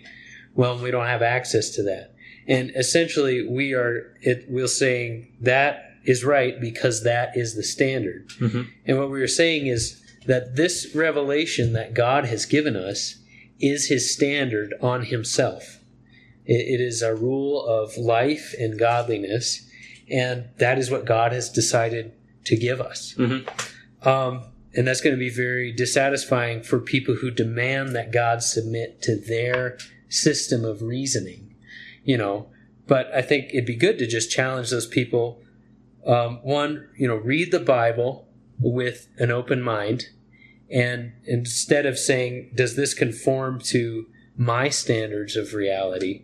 [0.54, 2.14] Well, we don't have access to that.
[2.48, 4.46] And essentially, we are it.
[4.48, 8.28] We're saying that is right because that is the standard.
[8.40, 8.66] Mhm.
[8.86, 13.16] And what we were saying is that this revelation that God has given us
[13.60, 15.80] is His standard on Himself.
[16.44, 19.64] It, it is a rule of life and godliness,
[20.10, 22.12] and that is what God has decided
[22.44, 23.14] to give us.
[23.16, 23.46] Mhm.
[24.06, 29.02] Um, and that's going to be very dissatisfying for people who demand that God submit
[29.02, 29.76] to their
[30.08, 31.54] system of reasoning,
[32.04, 32.48] you know.
[32.86, 35.41] But I think it'd be good to just challenge those people.
[36.06, 40.06] Um, one, you know, read the Bible with an open mind,
[40.70, 46.22] and instead of saying, "Does this conform to my standards of reality?"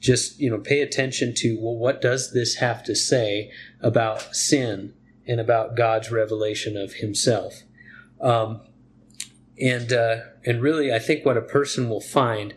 [0.00, 4.94] Just you know, pay attention to well, what does this have to say about sin
[5.26, 7.62] and about God's revelation of Himself?
[8.20, 8.62] Um,
[9.60, 12.54] and uh, and really, I think what a person will find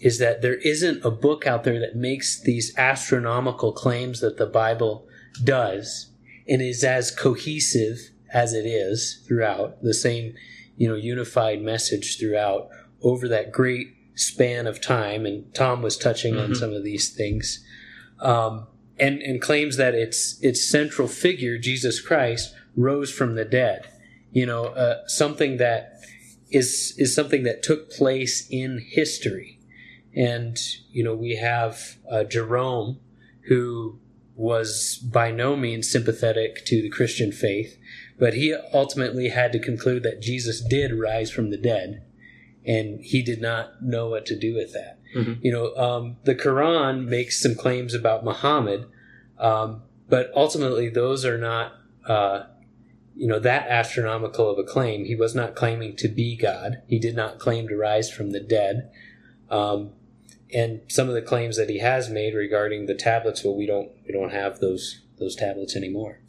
[0.00, 4.46] is that there isn't a book out there that makes these astronomical claims that the
[4.46, 5.06] Bible
[5.42, 6.10] does
[6.48, 10.34] and is as cohesive as it is throughout the same
[10.76, 12.68] you know unified message throughout
[13.02, 15.26] over that great span of time.
[15.26, 16.56] And Tom was touching on Mhm.
[16.56, 17.64] some of these things
[18.20, 18.66] um,
[18.98, 23.86] and and claims that its its central figure Jesus Christ rose from the dead.
[24.32, 26.00] You know uh, something that
[26.50, 29.58] is is something that took place in history.
[30.14, 30.56] And
[30.92, 33.00] you know we have uh, Jerome
[33.48, 33.98] who
[34.36, 37.78] was by no means sympathetic to the Christian faith
[38.18, 42.02] but he ultimately had to conclude that Jesus did rise from the dead
[42.66, 44.98] and he did not know what to do with that.
[45.14, 45.38] Mhm.
[45.42, 48.86] you know um, the Quran makes some claims about Muhammad
[49.38, 51.72] um, but ultimately those are not
[52.06, 52.44] uh,
[53.16, 55.04] you know that astronomical of a claim.
[55.04, 56.82] He was not claiming to be god.
[56.86, 58.90] He did not claim to rise from the dead.
[59.50, 59.90] Um,
[60.54, 63.90] and some of the claims that he has made regarding the tablets well we don't
[64.06, 66.20] we don't have those those tablets anymore.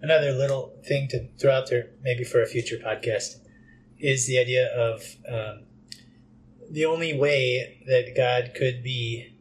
[0.00, 3.36] Another little thing to throw out there, maybe for a future podcast,
[3.98, 5.62] is the idea of um,
[6.70, 9.32] the only way that God could be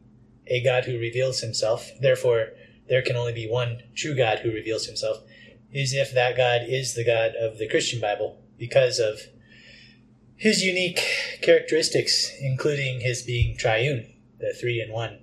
[0.47, 2.49] a God who reveals himself, therefore,
[2.87, 5.23] there can only be one true God who reveals himself,
[5.71, 9.19] is if that God is the God of the Christian Bible because of
[10.35, 10.99] his unique
[11.41, 14.07] characteristics, including his being triune,
[14.39, 15.19] the three in one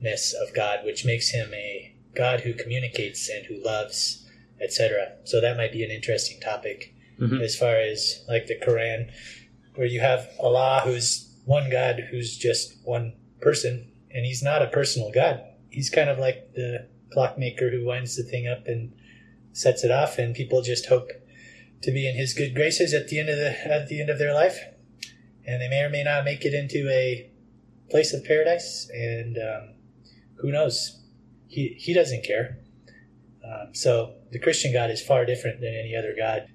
[0.00, 4.26] ness of God, which makes him a God who communicates and who loves,
[4.60, 5.12] etc.
[5.24, 7.42] So that might be an interesting topic Mhm.
[7.42, 9.10] as far as like the Quran,
[9.74, 14.66] where you have Allah who's one God who's just one person, and he's not a
[14.68, 15.40] personal God.
[15.70, 18.92] He's kind of like the clockmaker who winds the thing up and
[19.52, 21.10] sets it off, and people just hope
[21.82, 24.18] to be in his good graces at the end of the at the end of
[24.18, 24.58] their life,
[25.46, 27.30] and they may or may not make it into a
[27.90, 29.74] place of paradise, and um,
[30.36, 31.00] who knows?
[31.46, 32.58] He he doesn't care.
[33.44, 36.48] Um, so the Christian God is far different than any other God.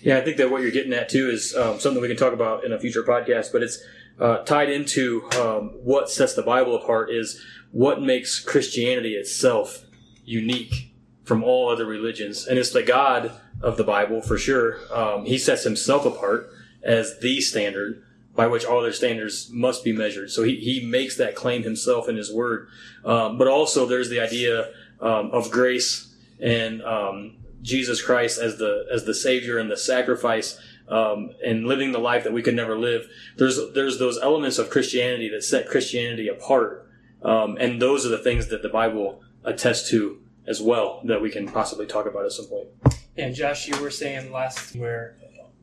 [0.00, 2.32] Yeah, I think that what you're getting at too is um, something we can talk
[2.32, 3.82] about in a future podcast, but it's
[4.20, 9.84] uh, tied into um, what sets the Bible apart is what makes Christianity itself
[10.24, 12.46] unique from all other religions.
[12.46, 14.78] And it's the God of the Bible for sure.
[14.92, 16.50] Um, he sets himself apart
[16.82, 18.02] as the standard
[18.34, 20.30] by which all other standards must be measured.
[20.30, 22.68] So he, he makes that claim himself in his word.
[23.04, 24.70] Um, but also there's the idea
[25.00, 30.58] um, of grace and um, Jesus Christ as the as the Savior and the sacrifice
[30.88, 33.08] um, and living the life that we could never live.
[33.36, 36.88] There's there's those elements of Christianity that set Christianity apart,
[37.22, 41.30] um, and those are the things that the Bible attests to as well that we
[41.30, 42.68] can possibly talk about at some point.
[43.16, 45.16] And Josh, you were saying last where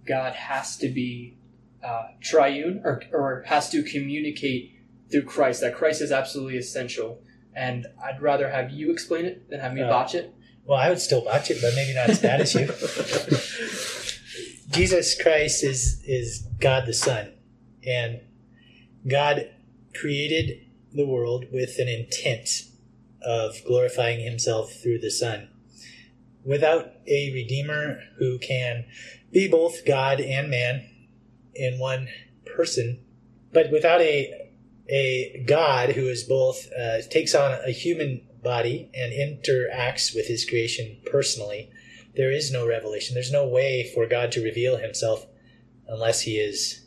[0.06, 1.38] God has to be
[1.84, 4.76] uh, triune or, or has to communicate
[5.12, 7.22] through Christ, that Christ is absolutely essential.
[7.56, 10.34] And I'd rather have you explain it than have me Uh, botch it.
[10.66, 12.68] Well, I would still watch it, but maybe not as bad as you.
[14.72, 17.34] Jesus Christ is is God the Son,
[17.84, 18.22] and
[19.08, 19.50] God
[19.96, 20.60] created
[20.94, 22.48] the world with an intent
[23.22, 25.50] of glorifying Himself through the Son.
[26.44, 28.86] Without a Redeemer who can
[29.32, 30.90] be both God and man
[31.54, 32.08] in one
[32.56, 33.04] person,
[33.52, 34.48] but without a
[34.92, 40.46] a God who is both uh, takes on a human body and interacts with His
[40.46, 41.70] creation personally,
[42.16, 43.14] there is no revelation.
[43.14, 45.28] There's no way for God to reveal Himself
[45.88, 46.86] unless He is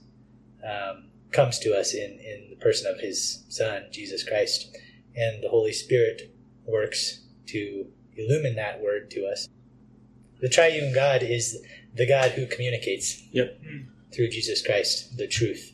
[0.65, 4.77] um, comes to us in, in the person of his Son, Jesus Christ.
[5.17, 6.35] And the Holy Spirit
[6.67, 9.49] works to illumine that word to us.
[10.41, 11.63] The triune God is
[11.95, 13.61] the God who communicates Yep.
[14.13, 15.73] through Jesus Christ the truth.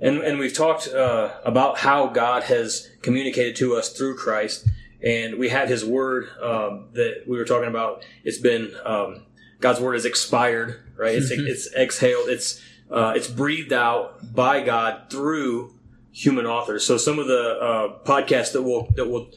[0.00, 4.68] And and we've talked uh, about how God has communicated to us through Christ,
[5.02, 8.04] and we have His Word um, that we were talking about.
[8.22, 9.26] It's been um,
[9.60, 11.16] God's Word is expired, right?
[11.16, 12.28] It's it's exhaled.
[12.28, 15.73] It's uh, it's breathed out by God through
[16.14, 16.86] human authors.
[16.86, 19.30] So some of the uh, podcasts that will that will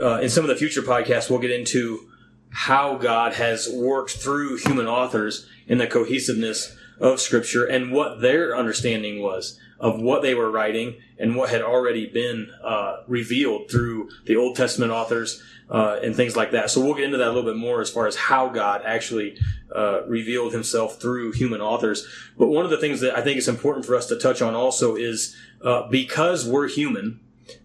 [0.00, 2.10] uh, in some of the future podcasts we'll get into
[2.50, 8.56] how God has worked through human authors in the cohesiveness of Scripture and what their
[8.56, 14.08] understanding was of what they were writing and what had already been uh, revealed through
[14.26, 16.70] the Old Testament authors uh, and things like that.
[16.70, 19.36] So we'll get into that a little bit more as far as how God actually
[19.74, 22.06] uh, revealed Himself through human authors.
[22.36, 24.54] But one of the things that I think is important for us to touch on
[24.54, 27.20] also is uh, because we're human,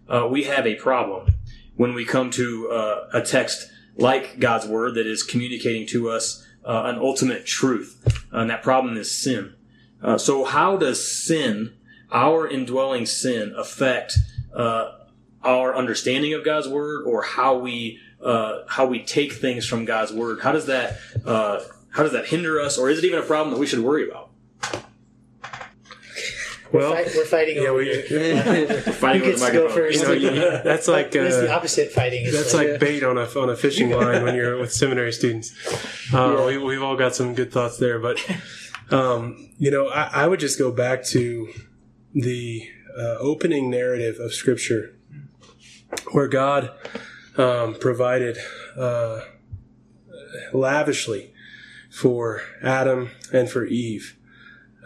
[0.08, 1.34] uh, we have a problem
[1.76, 6.46] when we come to uh, a text like God's Word that is communicating to us
[6.66, 9.54] an ultimate truth, and that problem is sin.
[10.04, 11.72] Uh, so, how does sin,
[12.14, 14.16] our indwelling sin, affect
[14.54, 14.92] uh,
[15.42, 20.12] our understanding of God's Word, or how we uh, how we take things from God's
[20.12, 20.40] Word?
[20.40, 23.52] How does that uh, how does that hinder us, or is it even a problem
[23.52, 24.30] that we should worry about?
[26.72, 28.02] Well, We're, fight, we're fighting yeah, over we, are
[28.94, 29.70] Fighting Who with the gets go microphone.
[29.70, 30.00] first?
[30.00, 32.24] you know, you, that's like It's the uh, opposite fighting.
[32.24, 35.52] It's that's like bait on a on a fishing line when you're with seminary students.
[36.12, 38.18] Uh, we, we've all got some good thoughts there, but
[38.90, 41.48] um, you know, I, I would just go back to
[42.14, 44.94] the uh, opening narrative of Scripture,
[46.12, 46.70] where God
[47.36, 48.38] um, provided
[48.76, 49.20] uh,
[50.52, 51.32] lavishly
[51.90, 54.16] for Adam and for Eve.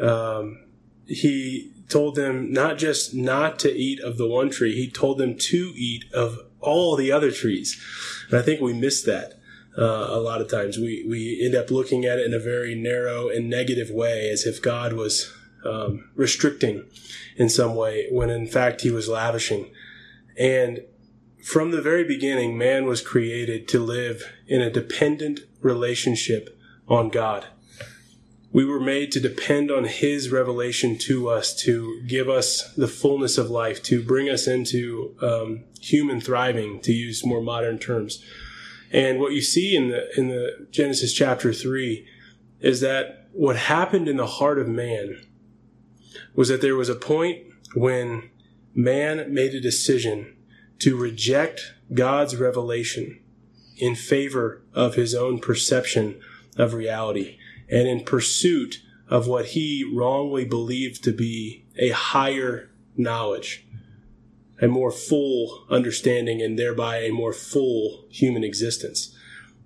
[0.00, 0.64] Um,
[1.06, 5.36] he told them not just not to eat of the one tree, he told them
[5.36, 7.82] to eat of all the other trees.
[8.30, 9.38] And I think we miss that
[9.76, 10.76] uh, a lot of times.
[10.76, 14.44] We, we end up looking at it in a very narrow and negative way, as
[14.44, 15.32] if God was
[15.64, 16.84] um, restricting
[17.36, 19.70] in some way, when in fact he was lavishing.
[20.38, 20.82] And
[21.42, 27.46] from the very beginning, man was created to live in a dependent relationship on God.
[28.50, 33.36] We were made to depend on His revelation to us to give us the fullness
[33.36, 38.24] of life, to bring us into um, human thriving, to use more modern terms.
[38.90, 42.06] And what you see in the in the Genesis chapter three
[42.60, 45.20] is that what happened in the heart of man
[46.38, 47.36] was that there was a point
[47.74, 48.30] when
[48.72, 50.36] man made a decision
[50.78, 53.18] to reject God's revelation
[53.76, 56.20] in favor of his own perception
[56.56, 63.66] of reality and in pursuit of what he wrongly believed to be a higher knowledge,
[64.62, 69.12] a more full understanding, and thereby a more full human existence.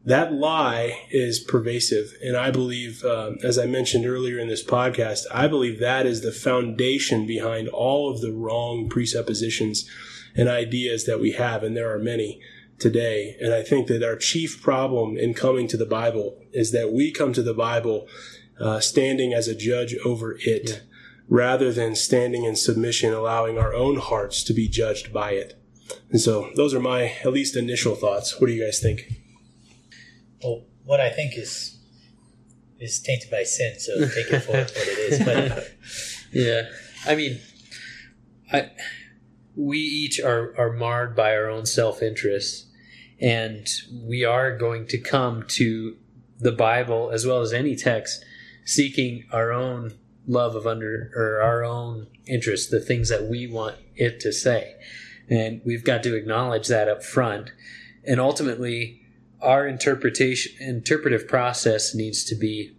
[0.05, 2.15] That lie is pervasive.
[2.23, 6.23] And I believe, um, as I mentioned earlier in this podcast, I believe that is
[6.23, 9.89] the foundation behind all of the wrong presuppositions
[10.35, 11.63] and ideas that we have.
[11.63, 12.41] And there are many
[12.81, 13.37] today.
[13.41, 17.13] And I think that our chief problem in coming to the Bible is that we
[17.13, 18.09] come to the Bible
[18.61, 20.83] uh, standing as a judge over it
[21.29, 25.55] rather than standing in submission, allowing our own hearts to be judged by it.
[26.11, 28.41] And so those are my at least initial thoughts.
[28.41, 29.22] What do you guys think?
[30.43, 31.79] Well, what I think is
[32.79, 35.25] is tainted by sin, so take it for what it is.
[35.25, 35.69] But
[36.33, 36.63] Yeah,
[37.07, 37.41] I mean,
[38.51, 38.71] I
[39.55, 42.67] we each are are marred by our own self interest,
[43.21, 45.97] and we are going to come to
[46.39, 48.25] the Bible as well as any text
[48.65, 49.95] seeking our own
[50.27, 54.75] love of under or our own interest, the things that we want it to say,
[55.29, 57.51] and we've got to acknowledge that up front,
[58.05, 58.99] and ultimately.
[59.43, 62.77] Our interpretation, interpretive process needs to be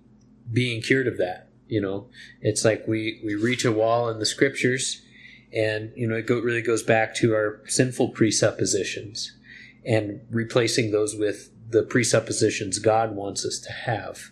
[0.51, 1.49] being cured of that.
[1.67, 2.07] You know,
[2.41, 5.01] it's like we we reach a wall in the scriptures,
[5.51, 9.35] and you know it go, really goes back to our sinful presuppositions,
[9.85, 14.31] and replacing those with the presuppositions God wants us to have.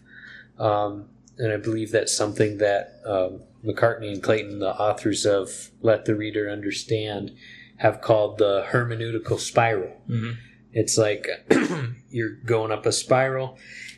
[0.60, 6.06] Um, and I believe that's something that um, McCartney and Clayton, the authors of "Let
[6.06, 7.32] the Reader Understand,"
[7.78, 10.02] have called the hermeneutical spiral.
[10.10, 10.38] Mhm.
[10.74, 11.28] It's like
[12.10, 13.58] you're going up a spiral,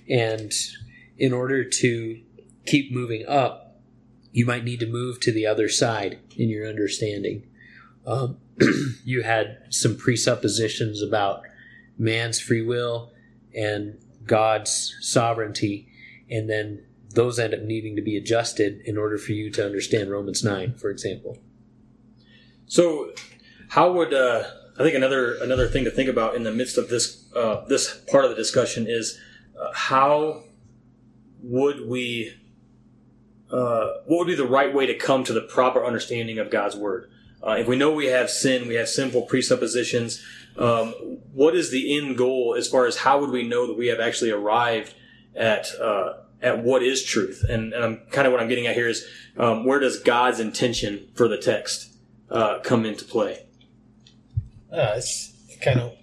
[0.10, 0.52] and
[1.18, 2.22] in order to
[2.66, 3.80] keep moving up,
[4.32, 7.48] you might need to move to the other side in your understanding.
[8.06, 8.38] Um,
[9.06, 11.44] you had some presuppositions about
[11.98, 13.12] man's free will
[13.56, 15.88] and God's sovereignty,
[16.30, 20.10] and then those end up needing to be adjusted in order for you to understand
[20.10, 21.38] Romans 9, for example.
[22.66, 23.12] So,
[23.70, 24.44] how would uh,
[24.78, 28.00] I think another another thing to think about in the midst of this uh, this
[28.12, 29.20] part of the discussion is
[29.60, 30.44] uh, how
[31.44, 32.34] would we
[33.52, 36.76] uh, what would be the right way to come to the proper understanding of God's
[36.76, 37.12] word?
[37.46, 40.24] Uh, if we know we have sin, we have sinful presuppositions.
[40.58, 40.88] Um,
[41.34, 44.00] what is the end goal as far as how would we know that we have
[44.00, 44.96] actually arrived
[45.36, 47.46] at uh, at what is truth?
[47.48, 49.06] And, and I'm kind of what I'm getting at here is
[49.38, 51.94] um, where does God's intention for the text
[52.32, 53.46] uh, come into play?
[54.74, 55.94] Uh, it's kind of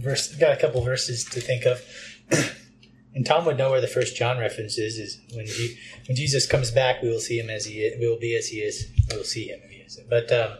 [0.00, 0.34] verse.
[0.36, 1.82] Got a couple verses to think of,
[3.14, 4.98] and Tom would know where the first John reference is.
[4.98, 5.76] Is when he,
[6.08, 8.48] when Jesus comes back, we will see him as he is, we will be as
[8.48, 8.90] he is.
[9.10, 9.60] We will see him.
[10.08, 10.56] But um,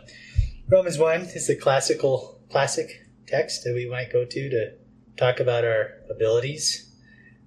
[0.68, 4.72] Romans one is the classical classic text that we might go to to
[5.16, 6.94] talk about our abilities,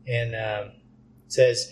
[0.07, 0.71] and um,
[1.27, 1.71] says.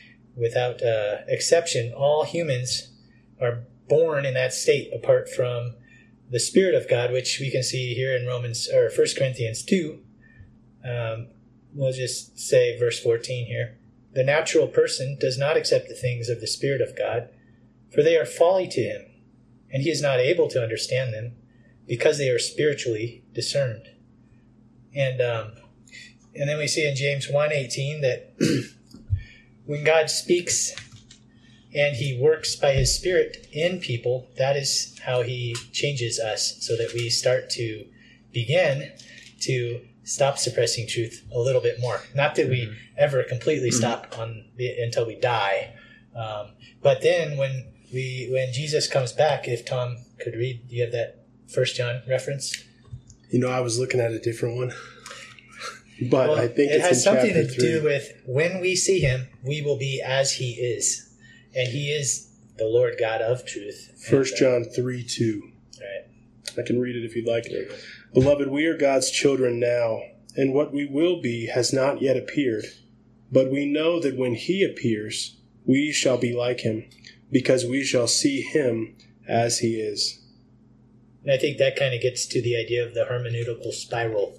[0.35, 1.93] without uh, exception.
[1.93, 2.91] All humans
[3.39, 5.75] are born in that state apart from
[6.29, 9.99] the Spirit of God, which we can see here in Romans or First Corinthians two.
[10.83, 11.27] Um,
[11.73, 13.77] we'll just say verse fourteen here.
[14.13, 17.29] The natural person does not accept the things of the Spirit of God,
[17.93, 19.05] for they are folly to him,
[19.71, 21.35] and he is not able to understand them,
[21.87, 23.89] because they are spiritually discerned.
[24.95, 25.51] And um,
[26.35, 28.33] and then we see in James one eighteen that
[29.65, 30.73] when God speaks
[31.73, 36.75] and he works by his spirit in people, that is how he changes us so
[36.75, 37.85] that we start to
[38.33, 38.91] begin
[39.41, 42.01] to stop suppressing truth a little bit more.
[42.15, 43.73] Not that we ever completely Mhm.
[43.73, 45.73] stop on the, until we die.
[46.15, 46.51] Um,
[46.81, 50.91] but then when we when Jesus comes back, if Tom could read, do you have
[50.91, 52.53] that First John reference?
[53.29, 54.73] You know, I was looking at a different one,
[56.09, 57.63] but Well, I think it has something to three.
[57.63, 61.13] do with when we see him, we will be as he is,
[61.55, 64.03] and he is the Lord God of truth.
[64.09, 65.51] First uh, John three two.
[65.79, 66.59] Right.
[66.63, 67.45] I can read it if you'd like.
[68.13, 70.01] Beloved, we are God's children now,
[70.35, 72.65] and what we will be has not yet appeared.
[73.31, 76.83] But we know that when he appears, we shall be like him,
[77.31, 78.95] because we shall see him
[79.27, 80.19] as he is.
[81.23, 84.37] And I think that kind of gets to the idea of the hermeneutical spiral.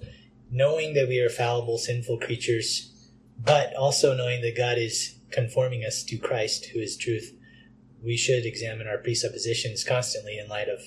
[0.53, 6.05] Knowing that we are fallible, sinful creatures, but also knowing that God is conforming us
[6.05, 7.35] to Christ, who is truth,
[8.05, 10.81] we should examine our presuppositions constantly in light of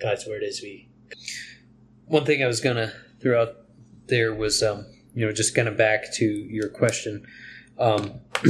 [0.00, 0.88] God's word as we.
[2.06, 3.56] One thing I was gonna throw out
[4.06, 7.26] there was, um, you know, just kind of back to your question.
[7.78, 8.20] Um,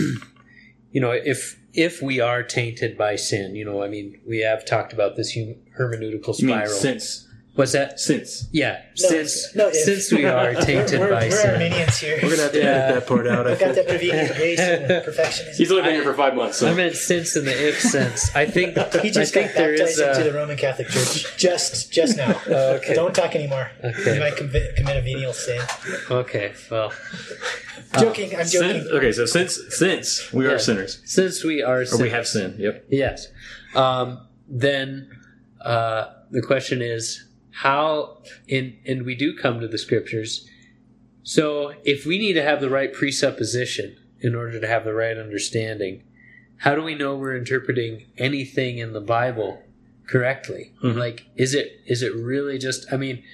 [0.92, 4.64] you know, if if we are tainted by sin, you know, I mean, we have
[4.64, 6.74] talked about this hum- hermeneutical You mean spiral.
[6.78, 7.98] since What's that?
[7.98, 11.50] since Yeah, No, since no, if- since we are tainted we're, by we're sin.
[11.50, 12.18] Arminians here.
[12.22, 12.64] We're gonna have to Yeah.
[12.64, 13.48] edit that part out.
[13.48, 15.56] I I've got that prevenient grace and perfectionism.
[15.56, 16.58] he's only been here for five months.
[16.58, 18.34] So I meant since in the if sense.
[18.36, 20.86] I think He just I got think there baptized is into a, the Roman Catholic
[20.88, 22.40] Church just just now.
[22.46, 22.94] Okay.
[22.94, 23.70] Don't talk anymore.
[23.82, 24.14] Okay.
[24.14, 25.60] You might commit, commit a venial sin.
[26.12, 26.52] okay.
[26.70, 26.92] Well,
[27.98, 28.36] Joking.
[28.36, 28.82] I'm joking.
[28.82, 30.52] Since- okay, so since since we Yeah.
[30.52, 32.84] are sinners, since we are or we have sin, yep.
[32.88, 33.26] Yes.
[33.74, 35.10] Um, then
[35.60, 37.24] uh, the question is
[37.62, 40.48] how, and and we do come to the scriptures.
[41.24, 45.18] So if we need to have the right presupposition in order to have the right
[45.18, 46.04] understanding,
[46.58, 49.62] how do we know we're interpreting anything in the Bible
[50.06, 50.72] correctly?
[50.84, 50.96] Mhm.
[50.96, 52.92] Like, is it is it really just?
[52.92, 53.24] I mean,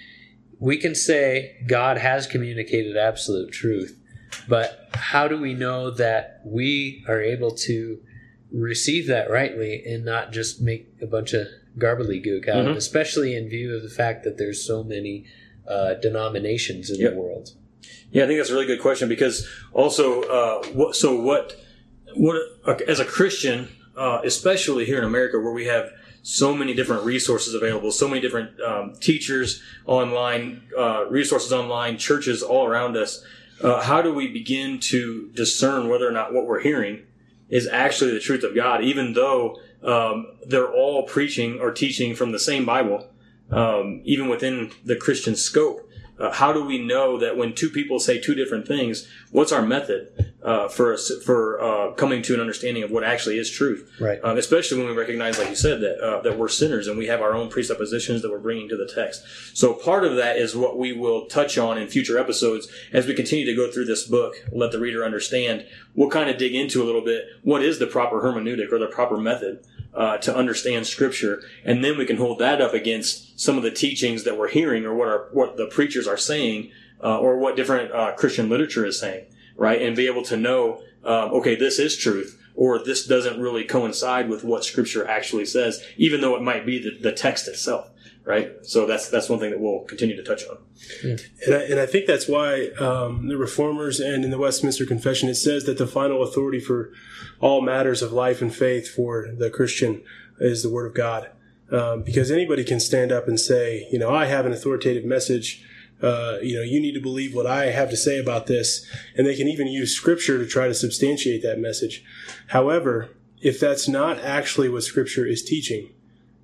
[0.58, 3.98] we can say God has communicated absolute truth,
[4.48, 8.00] but how do we know that we are able to
[8.50, 11.46] receive that rightly and not just make a bunch of
[11.78, 12.76] gobbledygook out of it, Mhm.
[12.76, 15.26] especially in view of the fact that there's so many
[15.66, 17.14] uh, denominations in Yep.
[17.14, 17.50] the world.
[18.12, 21.56] Yeah, I think that's a really good question because also, uh, what, so what,
[22.16, 25.90] what, uh, as a Christian, uh, especially here in America where we have
[26.22, 32.42] so many different resources available, so many different um, teachers online, uh, resources online, churches
[32.42, 33.24] all around us,
[33.62, 37.02] uh, how do we begin to discern whether or not what we're hearing
[37.48, 42.32] is actually the truth of God, even though um, they're all preaching or teaching from
[42.32, 43.10] the same Bible,
[43.50, 45.88] um, even within the Christian scope?
[46.18, 49.62] Uh, how do we know that when two people say two different things, what's our
[49.62, 53.90] method uh, for for uh, coming to an understanding of what actually is truth?
[54.00, 54.20] Right.
[54.22, 57.06] Um, especially when we recognize, like you said, that uh, that we're sinners and we
[57.06, 59.24] have our own presuppositions that we're bringing to the text.
[59.54, 63.14] So part of that is what we will touch on in future episodes as we
[63.14, 64.34] continue to go through this book.
[64.52, 65.66] Let the reader understand.
[65.94, 68.86] We'll kind of dig into a little bit what is the proper hermeneutic or the
[68.86, 73.56] proper method uh, to understand Scripture, and then we can hold that up against some
[73.56, 76.70] of the teachings that we're hearing, or what our what the preachers are saying,
[77.02, 79.26] uh, or what different uh, Christian literature is saying,
[79.56, 79.80] right?
[79.80, 84.28] And be able to know, um, okay, this is truth, or this doesn't really coincide
[84.28, 87.90] with what Scripture actually says, even though it might be the, the text itself,
[88.24, 88.64] right?
[88.64, 90.58] So that's that's one thing that we'll continue to touch on.
[91.46, 95.28] And I, and I think that's why um, the Reformers and in the Westminster Confession
[95.28, 96.92] it says that the final authority for
[97.40, 100.02] all matters of life and faith for the Christian
[100.40, 101.30] is the Word of God.
[101.70, 105.64] Um, because anybody can stand up and say, you know, I have an authoritative message.
[106.02, 108.86] Uh, you know, you need to believe what I have to say about this.
[109.16, 112.04] And they can even use Scripture to try to substantiate that message.
[112.48, 113.10] However,
[113.40, 115.93] if that's not actually what Scripture is teaching,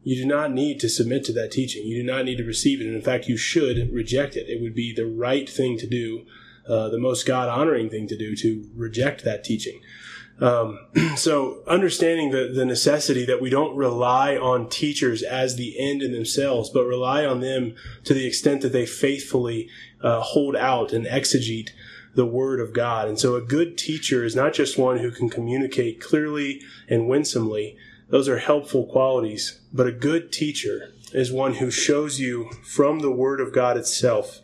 [0.02, 1.86] you do not need to submit to that teaching.
[1.86, 2.86] You do not need to receive it.
[2.86, 4.48] And in fact, you should reject it.
[4.48, 6.24] It would be the right thing to do,
[6.68, 9.80] uh, the most God honoring thing to do, to reject that teaching.
[10.40, 10.78] Um,
[11.16, 16.12] so understanding the, the necessity that we don't rely on teachers as the end in
[16.12, 17.74] themselves, but rely on them
[18.04, 19.68] to the extent that they faithfully
[20.02, 21.70] uh, hold out and exegete
[22.14, 23.06] the word of God.
[23.06, 27.76] And so a good teacher is not just one who can communicate clearly and winsomely.
[28.10, 29.60] Those are helpful qualities.
[29.72, 34.40] But a good teacher is one who shows you from the word of God itself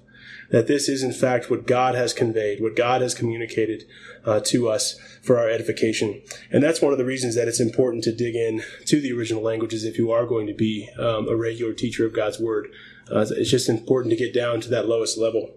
[0.51, 3.85] that this is in fact what God has conveyed, what God has communicated
[4.25, 6.23] uh, to us for our edification.
[6.51, 9.43] And that's one of the reasons that it's important to dig in to the original
[9.43, 12.69] languages if you are going to be um, a regular teacher of God's word.
[13.11, 15.51] Uh, it's just important to get down to that lowest level.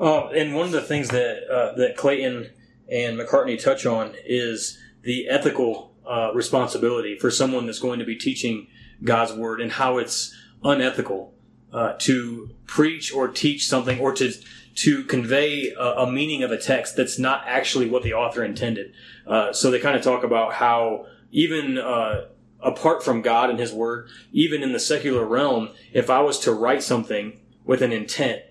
[0.00, 2.50] Uh, and one of the things that uh, that Clayton
[2.90, 8.16] and McCartney touch on is the ethical uh, responsibility for someone that's going to be
[8.16, 8.66] teaching
[9.02, 11.34] God's word and how it's unethical
[11.72, 14.32] uh, to preach or teach something or to
[14.76, 18.92] to convey a, a, meaning of a text that's not actually what the author intended.
[19.26, 22.26] Uh, so they kind of talk about how even uh,
[22.60, 26.52] apart from God and His Word, even in the secular realm, if I was to
[26.52, 28.42] write something with an intent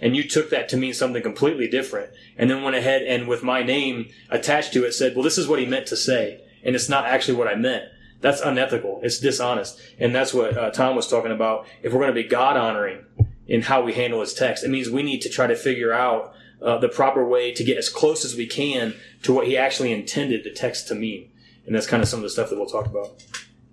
[0.00, 3.42] and you took that to mean something completely different and then went ahead and with
[3.42, 6.74] my name attached to it said, well, this is what he meant to say and
[6.74, 7.84] it's not actually what I meant.
[8.20, 9.00] That's unethical.
[9.02, 9.80] It's dishonest.
[9.98, 11.66] And that's what uh, Tom was talking about.
[11.82, 13.04] If we're going to be God honoring
[13.46, 16.34] in how we handle his text, it means we need to try to figure out
[16.60, 19.92] uh, the proper way to get as close as we can to what he actually
[19.92, 21.30] intended the text to mean.
[21.66, 23.22] And that's kind of some of the stuff that we'll talk about.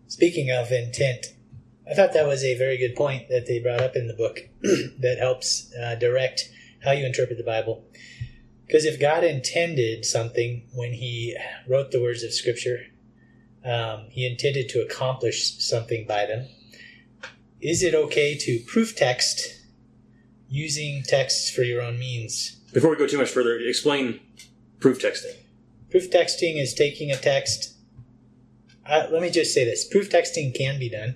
[0.08, 1.28] Speaking of intent,
[1.90, 4.50] I thought that was a very good point that they brought up in the book
[5.00, 6.50] that helps uh, direct
[6.84, 7.86] how you interpret the Bible.
[8.66, 11.38] Because if God intended something when He
[11.68, 12.86] wrote the words of Scripture,
[13.66, 16.48] um, He intended to accomplish something by them.
[17.62, 19.62] Is it okay to proof text
[20.50, 22.60] using texts for your own means?
[22.74, 24.20] Before we go too much further, explain
[24.80, 25.36] proof texting.
[25.90, 27.76] Proof texting is taking a text.
[28.86, 31.16] Uh, let me just say this proof texting can be done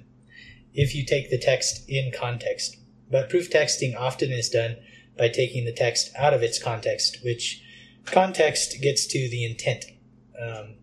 [0.74, 2.78] if you take the text in context,
[3.10, 4.78] but proof texting often is done
[5.18, 7.63] by taking the text out of its context, which
[8.05, 9.86] context gets to the intent.
[10.39, 10.76] Um,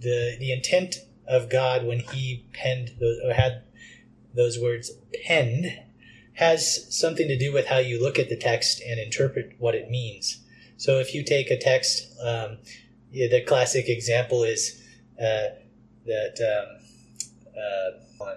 [0.00, 0.96] the the intent
[1.28, 3.62] of God when He penned those, or had
[4.34, 4.90] those words
[5.24, 5.66] penned
[6.34, 9.90] has something to do with how you look at the text and interpret what it
[9.90, 10.40] means.
[10.78, 12.58] So if you take a text, um,
[13.10, 14.82] yeah, the classic example is
[15.20, 15.48] uh,
[16.06, 16.82] that um,
[17.56, 18.34] uh,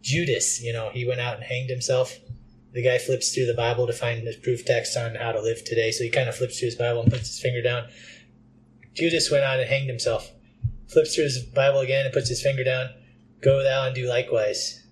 [0.00, 2.16] Judas, you know, he went out and hanged himself
[2.76, 5.64] the guy flips through the Bible to find the proof text on how to live
[5.64, 5.90] today.
[5.90, 7.88] So he kind of flips through his Bible and puts his finger down.
[8.92, 10.30] Judas went out and hanged himself.
[10.86, 12.90] Flips through his Bible again and puts his finger down.
[13.40, 14.86] Go thou and do likewise.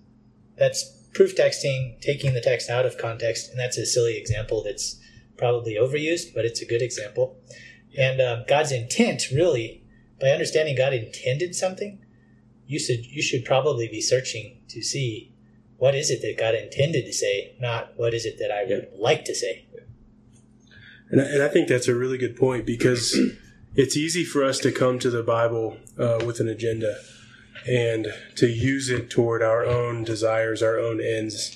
[0.56, 0.82] That's
[1.12, 4.98] proof texting, taking the text out of context, and that's a silly example that's
[5.36, 7.36] probably overused, but it's a good example.
[7.98, 9.84] And um, God's intent, really,
[10.18, 12.02] by understanding God intended something,
[12.66, 15.33] you should you should probably be searching to see
[15.84, 18.88] what is it that God intended to say, not what is it that I would
[18.98, 19.66] like to say.
[21.10, 23.14] And I, and I think that's a really good point because
[23.74, 26.96] it's easy for us to come to the Bible uh, with an agenda
[27.68, 28.06] and
[28.36, 31.54] to use it toward our own desires, our own ends.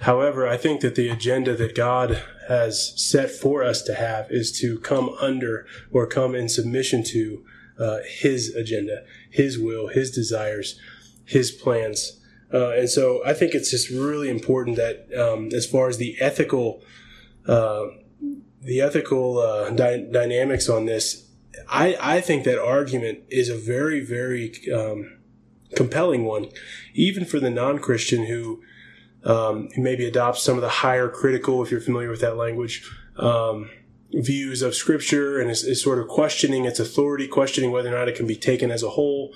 [0.00, 4.52] However, I think that the agenda that God has set for us to have is
[4.60, 7.42] to come under or come in submission to
[7.78, 10.78] uh, His agenda, His will, His desires,
[11.24, 12.20] His plans.
[12.56, 16.16] Uh, and so I think it's just really important that um, as far as the
[16.20, 16.82] ethical,
[17.46, 17.84] uh,
[18.62, 21.28] the ethical uh, dy- dynamics on this,
[21.68, 25.18] I, I think that argument is a very, very um,
[25.74, 26.46] compelling one,
[26.94, 28.62] even for the non-Christian who,
[29.24, 33.68] um, maybe adopts some of the higher critical, if you're familiar with that language, um,
[34.12, 38.08] views of Scripture and is, is sort of questioning its authority, questioning whether or not
[38.08, 39.34] it can be taken as a whole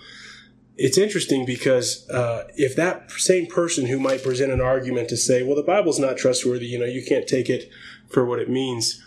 [0.83, 5.43] it's interesting because uh, if that same person who might present an argument to say,
[5.43, 7.71] well, the Bible's not trustworthy, you know, you can't take it
[8.09, 8.99] for what it means.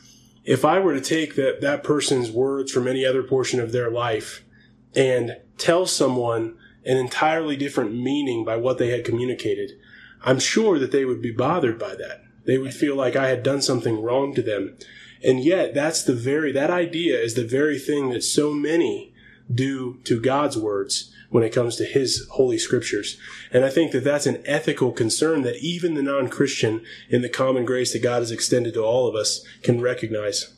[0.45, 3.89] If I were to take that, that person's words from any other portion of their
[3.89, 4.45] life
[4.93, 6.55] and tell someone
[6.85, 9.71] an entirely different meaning by what they had communicated,
[10.21, 12.21] I'm sure that they would be bothered by that.
[12.45, 14.77] They would feel like I had done something wrong to them.
[15.23, 19.11] And yet, that's the very, that idea is the very thing that so many
[19.51, 23.17] do to God's words when it comes to his holy scriptures.
[23.51, 27.65] And I think that that's an ethical concern that even the non-Christian in the common
[27.65, 30.53] grace that God has extended to all of us can recognize.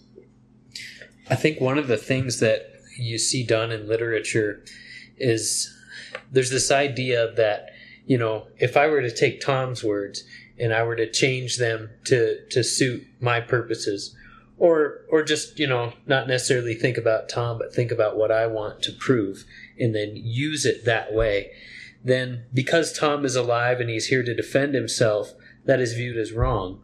[1.30, 4.66] I think one of the things that you see done in literature
[5.16, 5.74] is
[6.30, 7.70] there's this idea that,
[8.06, 10.26] you know, if I were to take Tom's words
[10.60, 14.14] and I were to change them to, to suit my purposes,
[14.58, 18.48] or or just you know not necessarily think about Tom, but think about what I
[18.48, 19.44] want to prove,
[19.80, 21.52] and then use it that way.
[22.04, 25.34] Then, because Tom is alive and he's here to defend himself,
[25.66, 26.82] that is viewed as wrong.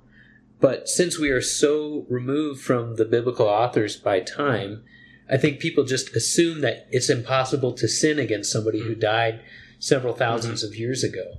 [0.59, 4.83] But since we are so removed from the biblical authors by time,
[5.29, 9.41] I think people just assume that it's impossible to sin against somebody who died
[9.79, 10.67] several 1000s mm-hmm.
[10.67, 11.37] of years ago.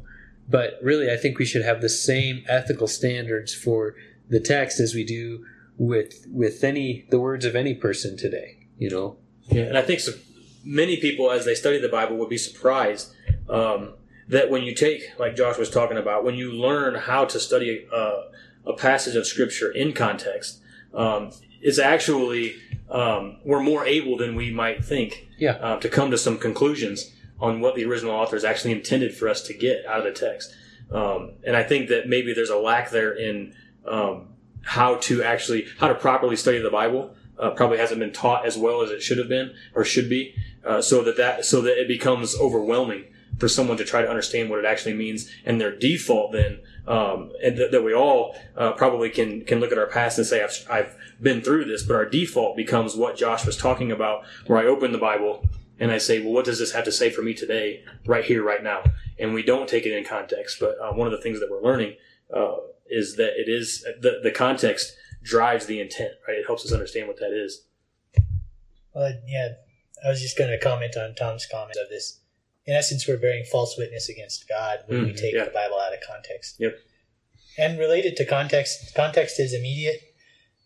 [0.48, 3.94] But really, I think we should have the same ethical standards for
[4.28, 5.44] the text as we do
[5.78, 8.66] with with any the words of any person today.
[8.78, 9.16] You know.
[9.48, 10.12] Yeah, and I think so,
[10.64, 13.14] many people, as they study the Bible, would be surprised
[13.48, 13.94] um,
[14.28, 17.86] that when you take, like Josh was talking about, when you learn how to study
[17.92, 18.24] a,
[18.66, 20.60] a passage of Scripture in context,
[20.94, 22.56] um, it's actually
[22.90, 25.52] um, we're more able than we might think yeah.
[25.52, 29.42] uh, to come to some conclusions on what the original authors actually intended for us
[29.42, 30.54] to get out of the text.
[30.90, 33.54] Um, and I think that maybe there's a lack there in
[33.86, 34.28] um,
[34.62, 37.14] how to actually how to properly study the Bible.
[37.43, 40.22] Uh, probably hasn't been taught as well as it should have been or should be,
[40.64, 43.05] uh, so that that so that it becomes overwhelming
[43.38, 45.20] for someone to try to understand what it actually means.
[45.45, 49.72] And their default then, um, and th- that we all uh, probably can can look
[49.72, 53.16] at our past and say, I've, I've been through this, but our default becomes what
[53.16, 55.45] Josh was talking about, where I open the Bible
[55.80, 58.45] and I say, well, what does this have to say for me today, right here,
[58.45, 58.84] right now?
[59.18, 60.59] And we don't take it in context.
[60.61, 61.97] But uh, one of the things that we're learning
[62.32, 62.57] uh,
[62.88, 66.39] is that it is the the context drives the intent, right?
[66.39, 67.64] It helps us understand what that is.
[68.95, 69.55] Well, yeah,
[70.05, 72.20] I was just going to comment on Tom's comment of this.
[72.66, 75.45] In essence, we're bearing false witness against God when mm, we take yeah.
[75.45, 76.57] the Bible out of context.
[76.59, 76.77] Yep.
[77.59, 80.14] And related to context, context is immediate,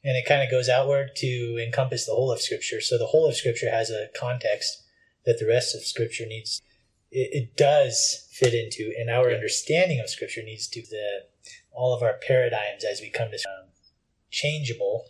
[0.04, 2.80] and it kind of goes outward to encompass the whole of Scripture.
[2.80, 4.82] So the whole of Scripture has a context
[5.24, 6.62] that the rest of Scripture needs.
[7.10, 9.36] It, it does fit into, and our yeah.
[9.36, 11.24] understanding of Scripture needs to the
[11.72, 13.38] all of our paradigms as we come to
[14.30, 15.06] changeable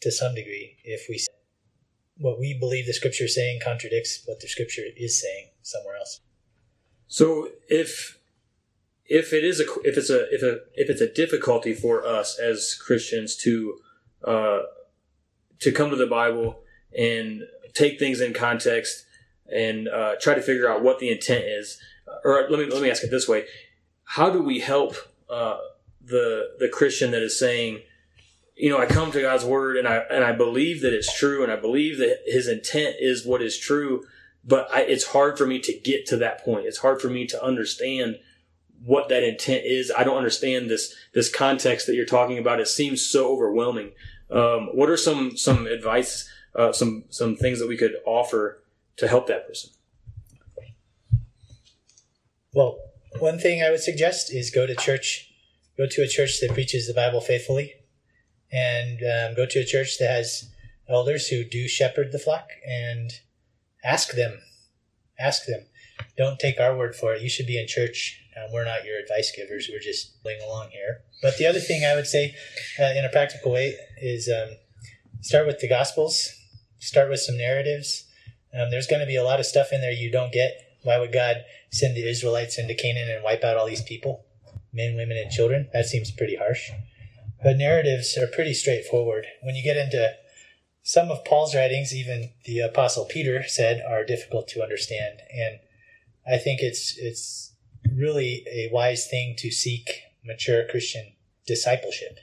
[0.00, 1.24] to some degree if we
[2.18, 6.20] what we believe the scripture is saying contradicts what the scripture is saying somewhere else.
[7.08, 8.18] So if
[9.06, 12.38] if it is a if it's a if a if it's a difficulty for us
[12.38, 13.78] as christians to
[14.24, 14.60] uh
[15.60, 16.60] to come to the bible
[16.96, 17.42] and
[17.74, 19.04] take things in context
[19.52, 21.78] and uh, try to figure out what the intent is
[22.24, 23.44] or let me let me ask it this way.
[24.04, 24.94] How do we help
[25.30, 25.58] uh,
[26.00, 27.80] the the Christian that is saying,
[28.62, 31.42] you know, I come to God's word and I and I believe that it's true
[31.42, 34.04] and I believe that His intent is what is true,
[34.44, 36.66] but I, it's hard for me to get to that point.
[36.66, 38.20] It's hard for me to understand
[38.84, 39.90] what that intent is.
[39.90, 42.60] I don't understand this this context that you're talking about.
[42.60, 43.94] It seems so overwhelming.
[44.30, 48.62] Um, what are some some advice, uh, some some things that we could offer
[48.98, 49.70] to help that person?
[52.54, 52.78] Well,
[53.18, 55.32] one thing I would suggest is go to church
[55.76, 57.74] go to a church that preaches the Bible faithfully,
[58.52, 60.50] and um, go to a church that has
[60.88, 63.12] elders who do shepherd the flock, and
[63.84, 64.40] ask them,
[65.18, 65.66] ask them.
[66.16, 67.22] Don't take our word for it.
[67.22, 68.20] You should be in church.
[68.36, 69.68] Um, we're not your advice givers.
[69.70, 71.02] We're just playing along here.
[71.22, 72.34] But the other thing I would say,
[72.78, 74.56] uh, in a practical way, is um,
[75.20, 76.30] start with the Gospels.
[76.78, 78.04] Start with some narratives.
[78.52, 80.52] Um, there's going to be a lot of stuff in there you don't get.
[80.82, 84.24] Why would God send the Israelites into Canaan and wipe out all these people?
[84.72, 85.68] men, women, and children.
[85.72, 86.70] That seems pretty harsh.
[87.42, 89.26] But narratives are pretty straightforward.
[89.42, 90.14] When you get into
[90.82, 95.20] some of Paul's writings, even the Apostle Peter said, are difficult to understand.
[95.32, 95.58] And
[96.26, 97.54] I think it's it's
[97.92, 101.12] really a wise thing to seek mature Christian
[101.46, 102.18] discipleship.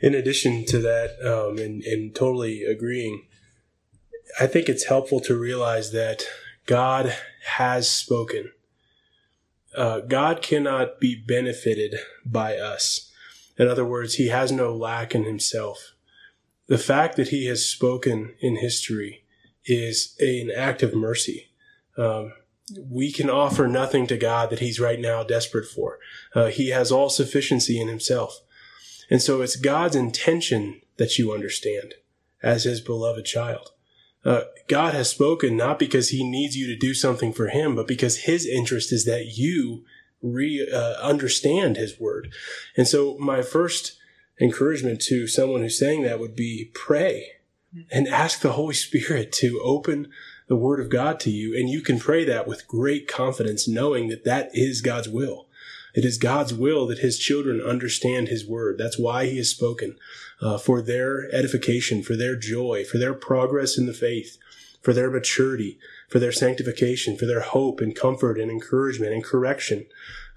[0.00, 3.26] In addition to that, um, and, and totally agreeing,
[4.40, 6.22] I think it's helpful to realize that
[6.66, 7.16] God
[7.56, 8.52] has spoken.
[9.76, 13.07] Uh, God cannot be benefited by us.
[13.58, 15.94] In other words, he has no lack in himself.
[16.68, 19.24] The fact that he has spoken in history
[19.64, 21.48] is an act of mercy.
[21.96, 22.32] Um,
[22.78, 25.98] we can offer nothing to God that he's right now desperate for.
[26.34, 28.40] Uh, he has all sufficiency in himself.
[29.10, 31.94] And so it's God's intention that you understand
[32.42, 33.70] as his beloved child.
[34.24, 37.88] Uh, God has spoken not because he needs you to do something for him, but
[37.88, 39.84] because his interest is that you
[40.22, 42.32] re uh, understand his word.
[42.76, 43.98] And so my first
[44.40, 47.26] encouragement to someone who's saying that would be pray
[47.90, 50.10] and ask the Holy Spirit to open
[50.48, 51.54] the word of God to you.
[51.54, 55.46] And you can pray that with great confidence, knowing that that is God's will.
[55.94, 58.76] It is God's will that his children understand his word.
[58.78, 59.96] That's why he has spoken
[60.40, 64.38] uh, for their edification, for their joy, for their progress in the faith,
[64.82, 65.78] for their maturity,
[66.08, 69.86] for their sanctification, for their hope and comfort and encouragement and correction,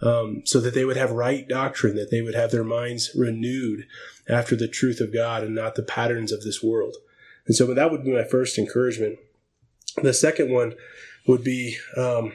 [0.02, 3.86] um, so that they would have right doctrine, that they would have their minds renewed
[4.28, 6.98] after the truth of God and not the patterns of this world.
[7.48, 9.18] And so that would be my first encouragement.
[10.02, 10.76] The second one
[11.28, 12.34] would be um,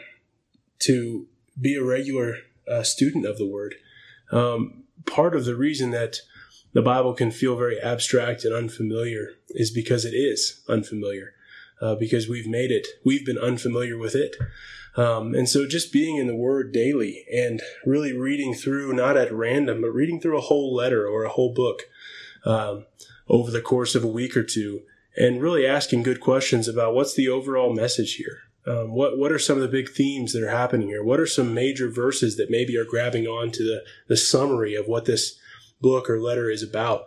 [0.80, 1.26] to
[1.60, 2.38] be a regular
[2.70, 3.76] uh, student of the Word.
[4.30, 6.18] Um, part of the reason that
[6.72, 11.32] the Bible can feel very abstract and unfamiliar is because it is unfamiliar,
[11.80, 14.36] uh, because we've made it, we've been unfamiliar with it.
[14.96, 19.32] Um, and so just being in the Word daily and really reading through, not at
[19.32, 21.82] random, but reading through a whole letter or a whole book
[22.46, 22.86] um,
[23.28, 24.82] over the course of a week or two
[25.16, 28.40] and really asking good questions about what's the overall message here.
[28.66, 31.04] Um, what what are some of the big themes that are happening here?
[31.04, 34.88] What are some major verses that maybe are grabbing on to the, the summary of
[34.88, 35.38] what this
[35.80, 37.06] book or letter is about?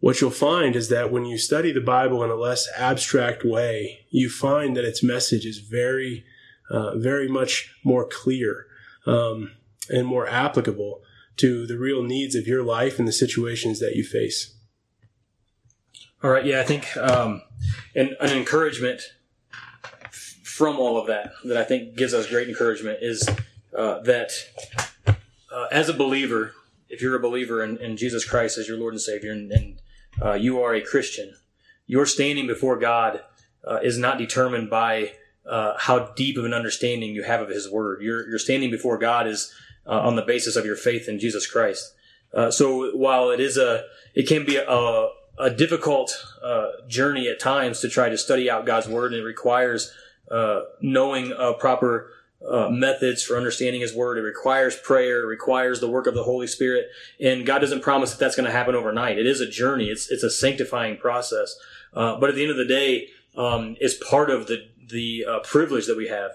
[0.00, 4.00] What you'll find is that when you study the Bible in a less abstract way,
[4.08, 6.24] you find that its message is very,
[6.70, 8.66] uh, very much more clear
[9.06, 9.52] um,
[9.90, 11.02] and more applicable
[11.36, 14.54] to the real needs of your life and the situations that you face.
[16.22, 17.42] All right, yeah, I think um,
[17.94, 19.02] an, an encouragement
[20.60, 23.26] from all of that that I think gives us great encouragement is
[23.74, 24.30] uh, that
[25.50, 26.52] uh, as a believer,
[26.90, 29.80] if you're a believer in, in, Jesus Christ as your Lord and Savior, and, and
[30.22, 31.34] uh, you are a Christian,
[31.86, 33.22] your standing before God
[33.66, 35.12] uh, is not determined by
[35.48, 38.02] uh, how deep of an understanding you have of His Word.
[38.02, 39.52] Your your standing before God is
[39.86, 41.94] uh, on the basis of your faith in Jesus Christ.
[42.50, 45.08] so while it is a, it can be a
[45.40, 49.24] a difficult uh, journey at times to try to study out God's word, and it
[49.24, 49.92] requires
[50.30, 52.12] uh, knowing a proper
[52.48, 54.18] uh, methods for understanding His word.
[54.18, 56.88] It requires prayer, it requires the work of the Holy Spirit,
[57.20, 59.18] and God doesn't promise that that's going to happen overnight.
[59.18, 59.86] It is a journey.
[59.86, 61.56] It's it's a sanctifying process.
[61.92, 65.38] Uh, but at the end of the day, um, it's part of the the uh,
[65.40, 66.32] privilege that we have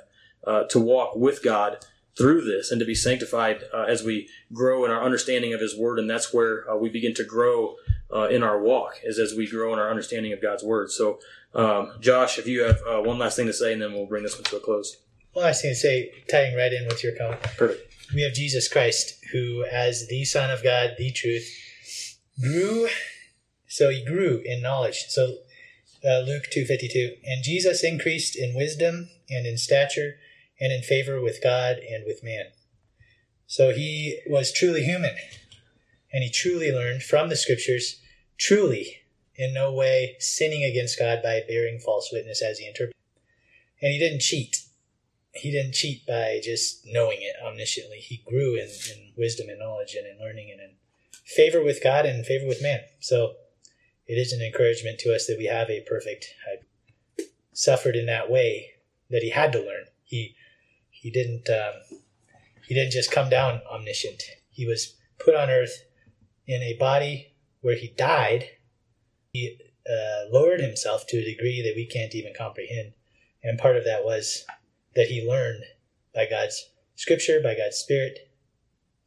[0.69, 1.83] to walk with God
[2.15, 5.99] through this and to be sanctified as we grow in our understanding of His word,
[5.99, 7.75] and that's where we begin to grow
[8.13, 10.91] uh, in our walk is as we grow in our understanding of God's word.
[10.91, 11.19] So,
[11.53, 14.23] um, Josh, if you have uh, one last thing to say, and then we'll bring
[14.23, 14.97] this one to a close.
[15.35, 17.41] Well, I was going to say, tying right in with your comment.
[17.57, 17.93] Perfect.
[18.13, 21.45] We have Jesus Christ, who, as the Son of God, the truth,
[22.39, 22.87] grew.
[23.67, 25.05] So he grew in knowledge.
[25.09, 25.39] So
[26.07, 30.15] uh, Luke two fifty two, and Jesus increased in wisdom and in stature
[30.59, 32.45] and in favor with God and with man.
[33.47, 35.15] So he was truly human
[36.13, 37.99] and he truly learned from the scriptures,
[38.37, 39.01] truly
[39.35, 42.95] in no way sinning against God by bearing false witness as he interpreted.
[43.81, 44.64] And he didn't cheat.
[45.35, 47.97] He didn't cheat by just knowing it omnisciently.
[47.97, 50.71] He grew in, in wisdom and knowledge and in learning and in
[51.25, 52.81] favor with God and favor with man.
[52.99, 53.35] So
[54.07, 56.33] it is an encouragement to us that we have a perfect
[57.53, 58.71] suffered in that way
[59.09, 59.85] that he had to learn.
[60.03, 60.35] He
[60.89, 61.99] he didn't um,
[62.67, 64.21] he didn't just come down omniscient.
[64.51, 65.83] He was put on earth
[66.47, 68.45] in a body where he died,
[69.33, 69.57] he
[69.89, 72.93] uh, lowered himself to a degree that we can't even comprehend.
[73.43, 74.45] And part of that was
[74.95, 75.63] that he learned
[76.13, 78.31] by God's scripture, by God's spirit,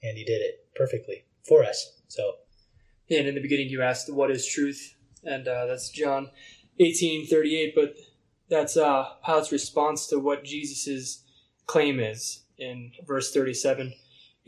[0.02, 1.92] and he did it perfectly for us.
[2.08, 2.32] So,
[3.10, 6.30] and in the beginning you asked, "What is truth?" and uh, that's John
[6.78, 7.74] eighteen thirty eight.
[7.74, 7.94] But
[8.48, 11.24] that's uh, Pilate's response to what Jesus's
[11.66, 13.94] claim is in verse thirty seven.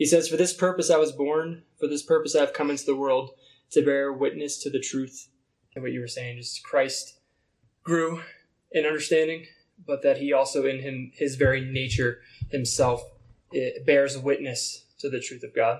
[0.01, 2.85] He says, For this purpose I was born, for this purpose I have come into
[2.85, 3.35] the world,
[3.69, 5.29] to bear witness to the truth.
[5.75, 7.19] And what you were saying, just Christ
[7.83, 8.23] grew
[8.71, 9.45] in understanding,
[9.85, 12.19] but that he also in him his very nature
[12.49, 13.03] himself
[13.55, 15.79] eh, bears witness to the truth of God.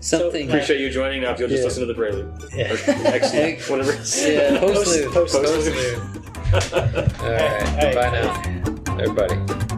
[0.00, 0.48] Something.
[0.48, 1.22] So, appreciate you joining.
[1.22, 1.66] Now, if you'll just yeah.
[1.66, 2.76] listen to the prelude, yeah.
[3.06, 3.92] excellent, whatever.
[3.92, 3.98] Yeah,
[4.60, 5.12] postlude.
[5.12, 5.72] Post, post, post,
[8.94, 9.75] post, post,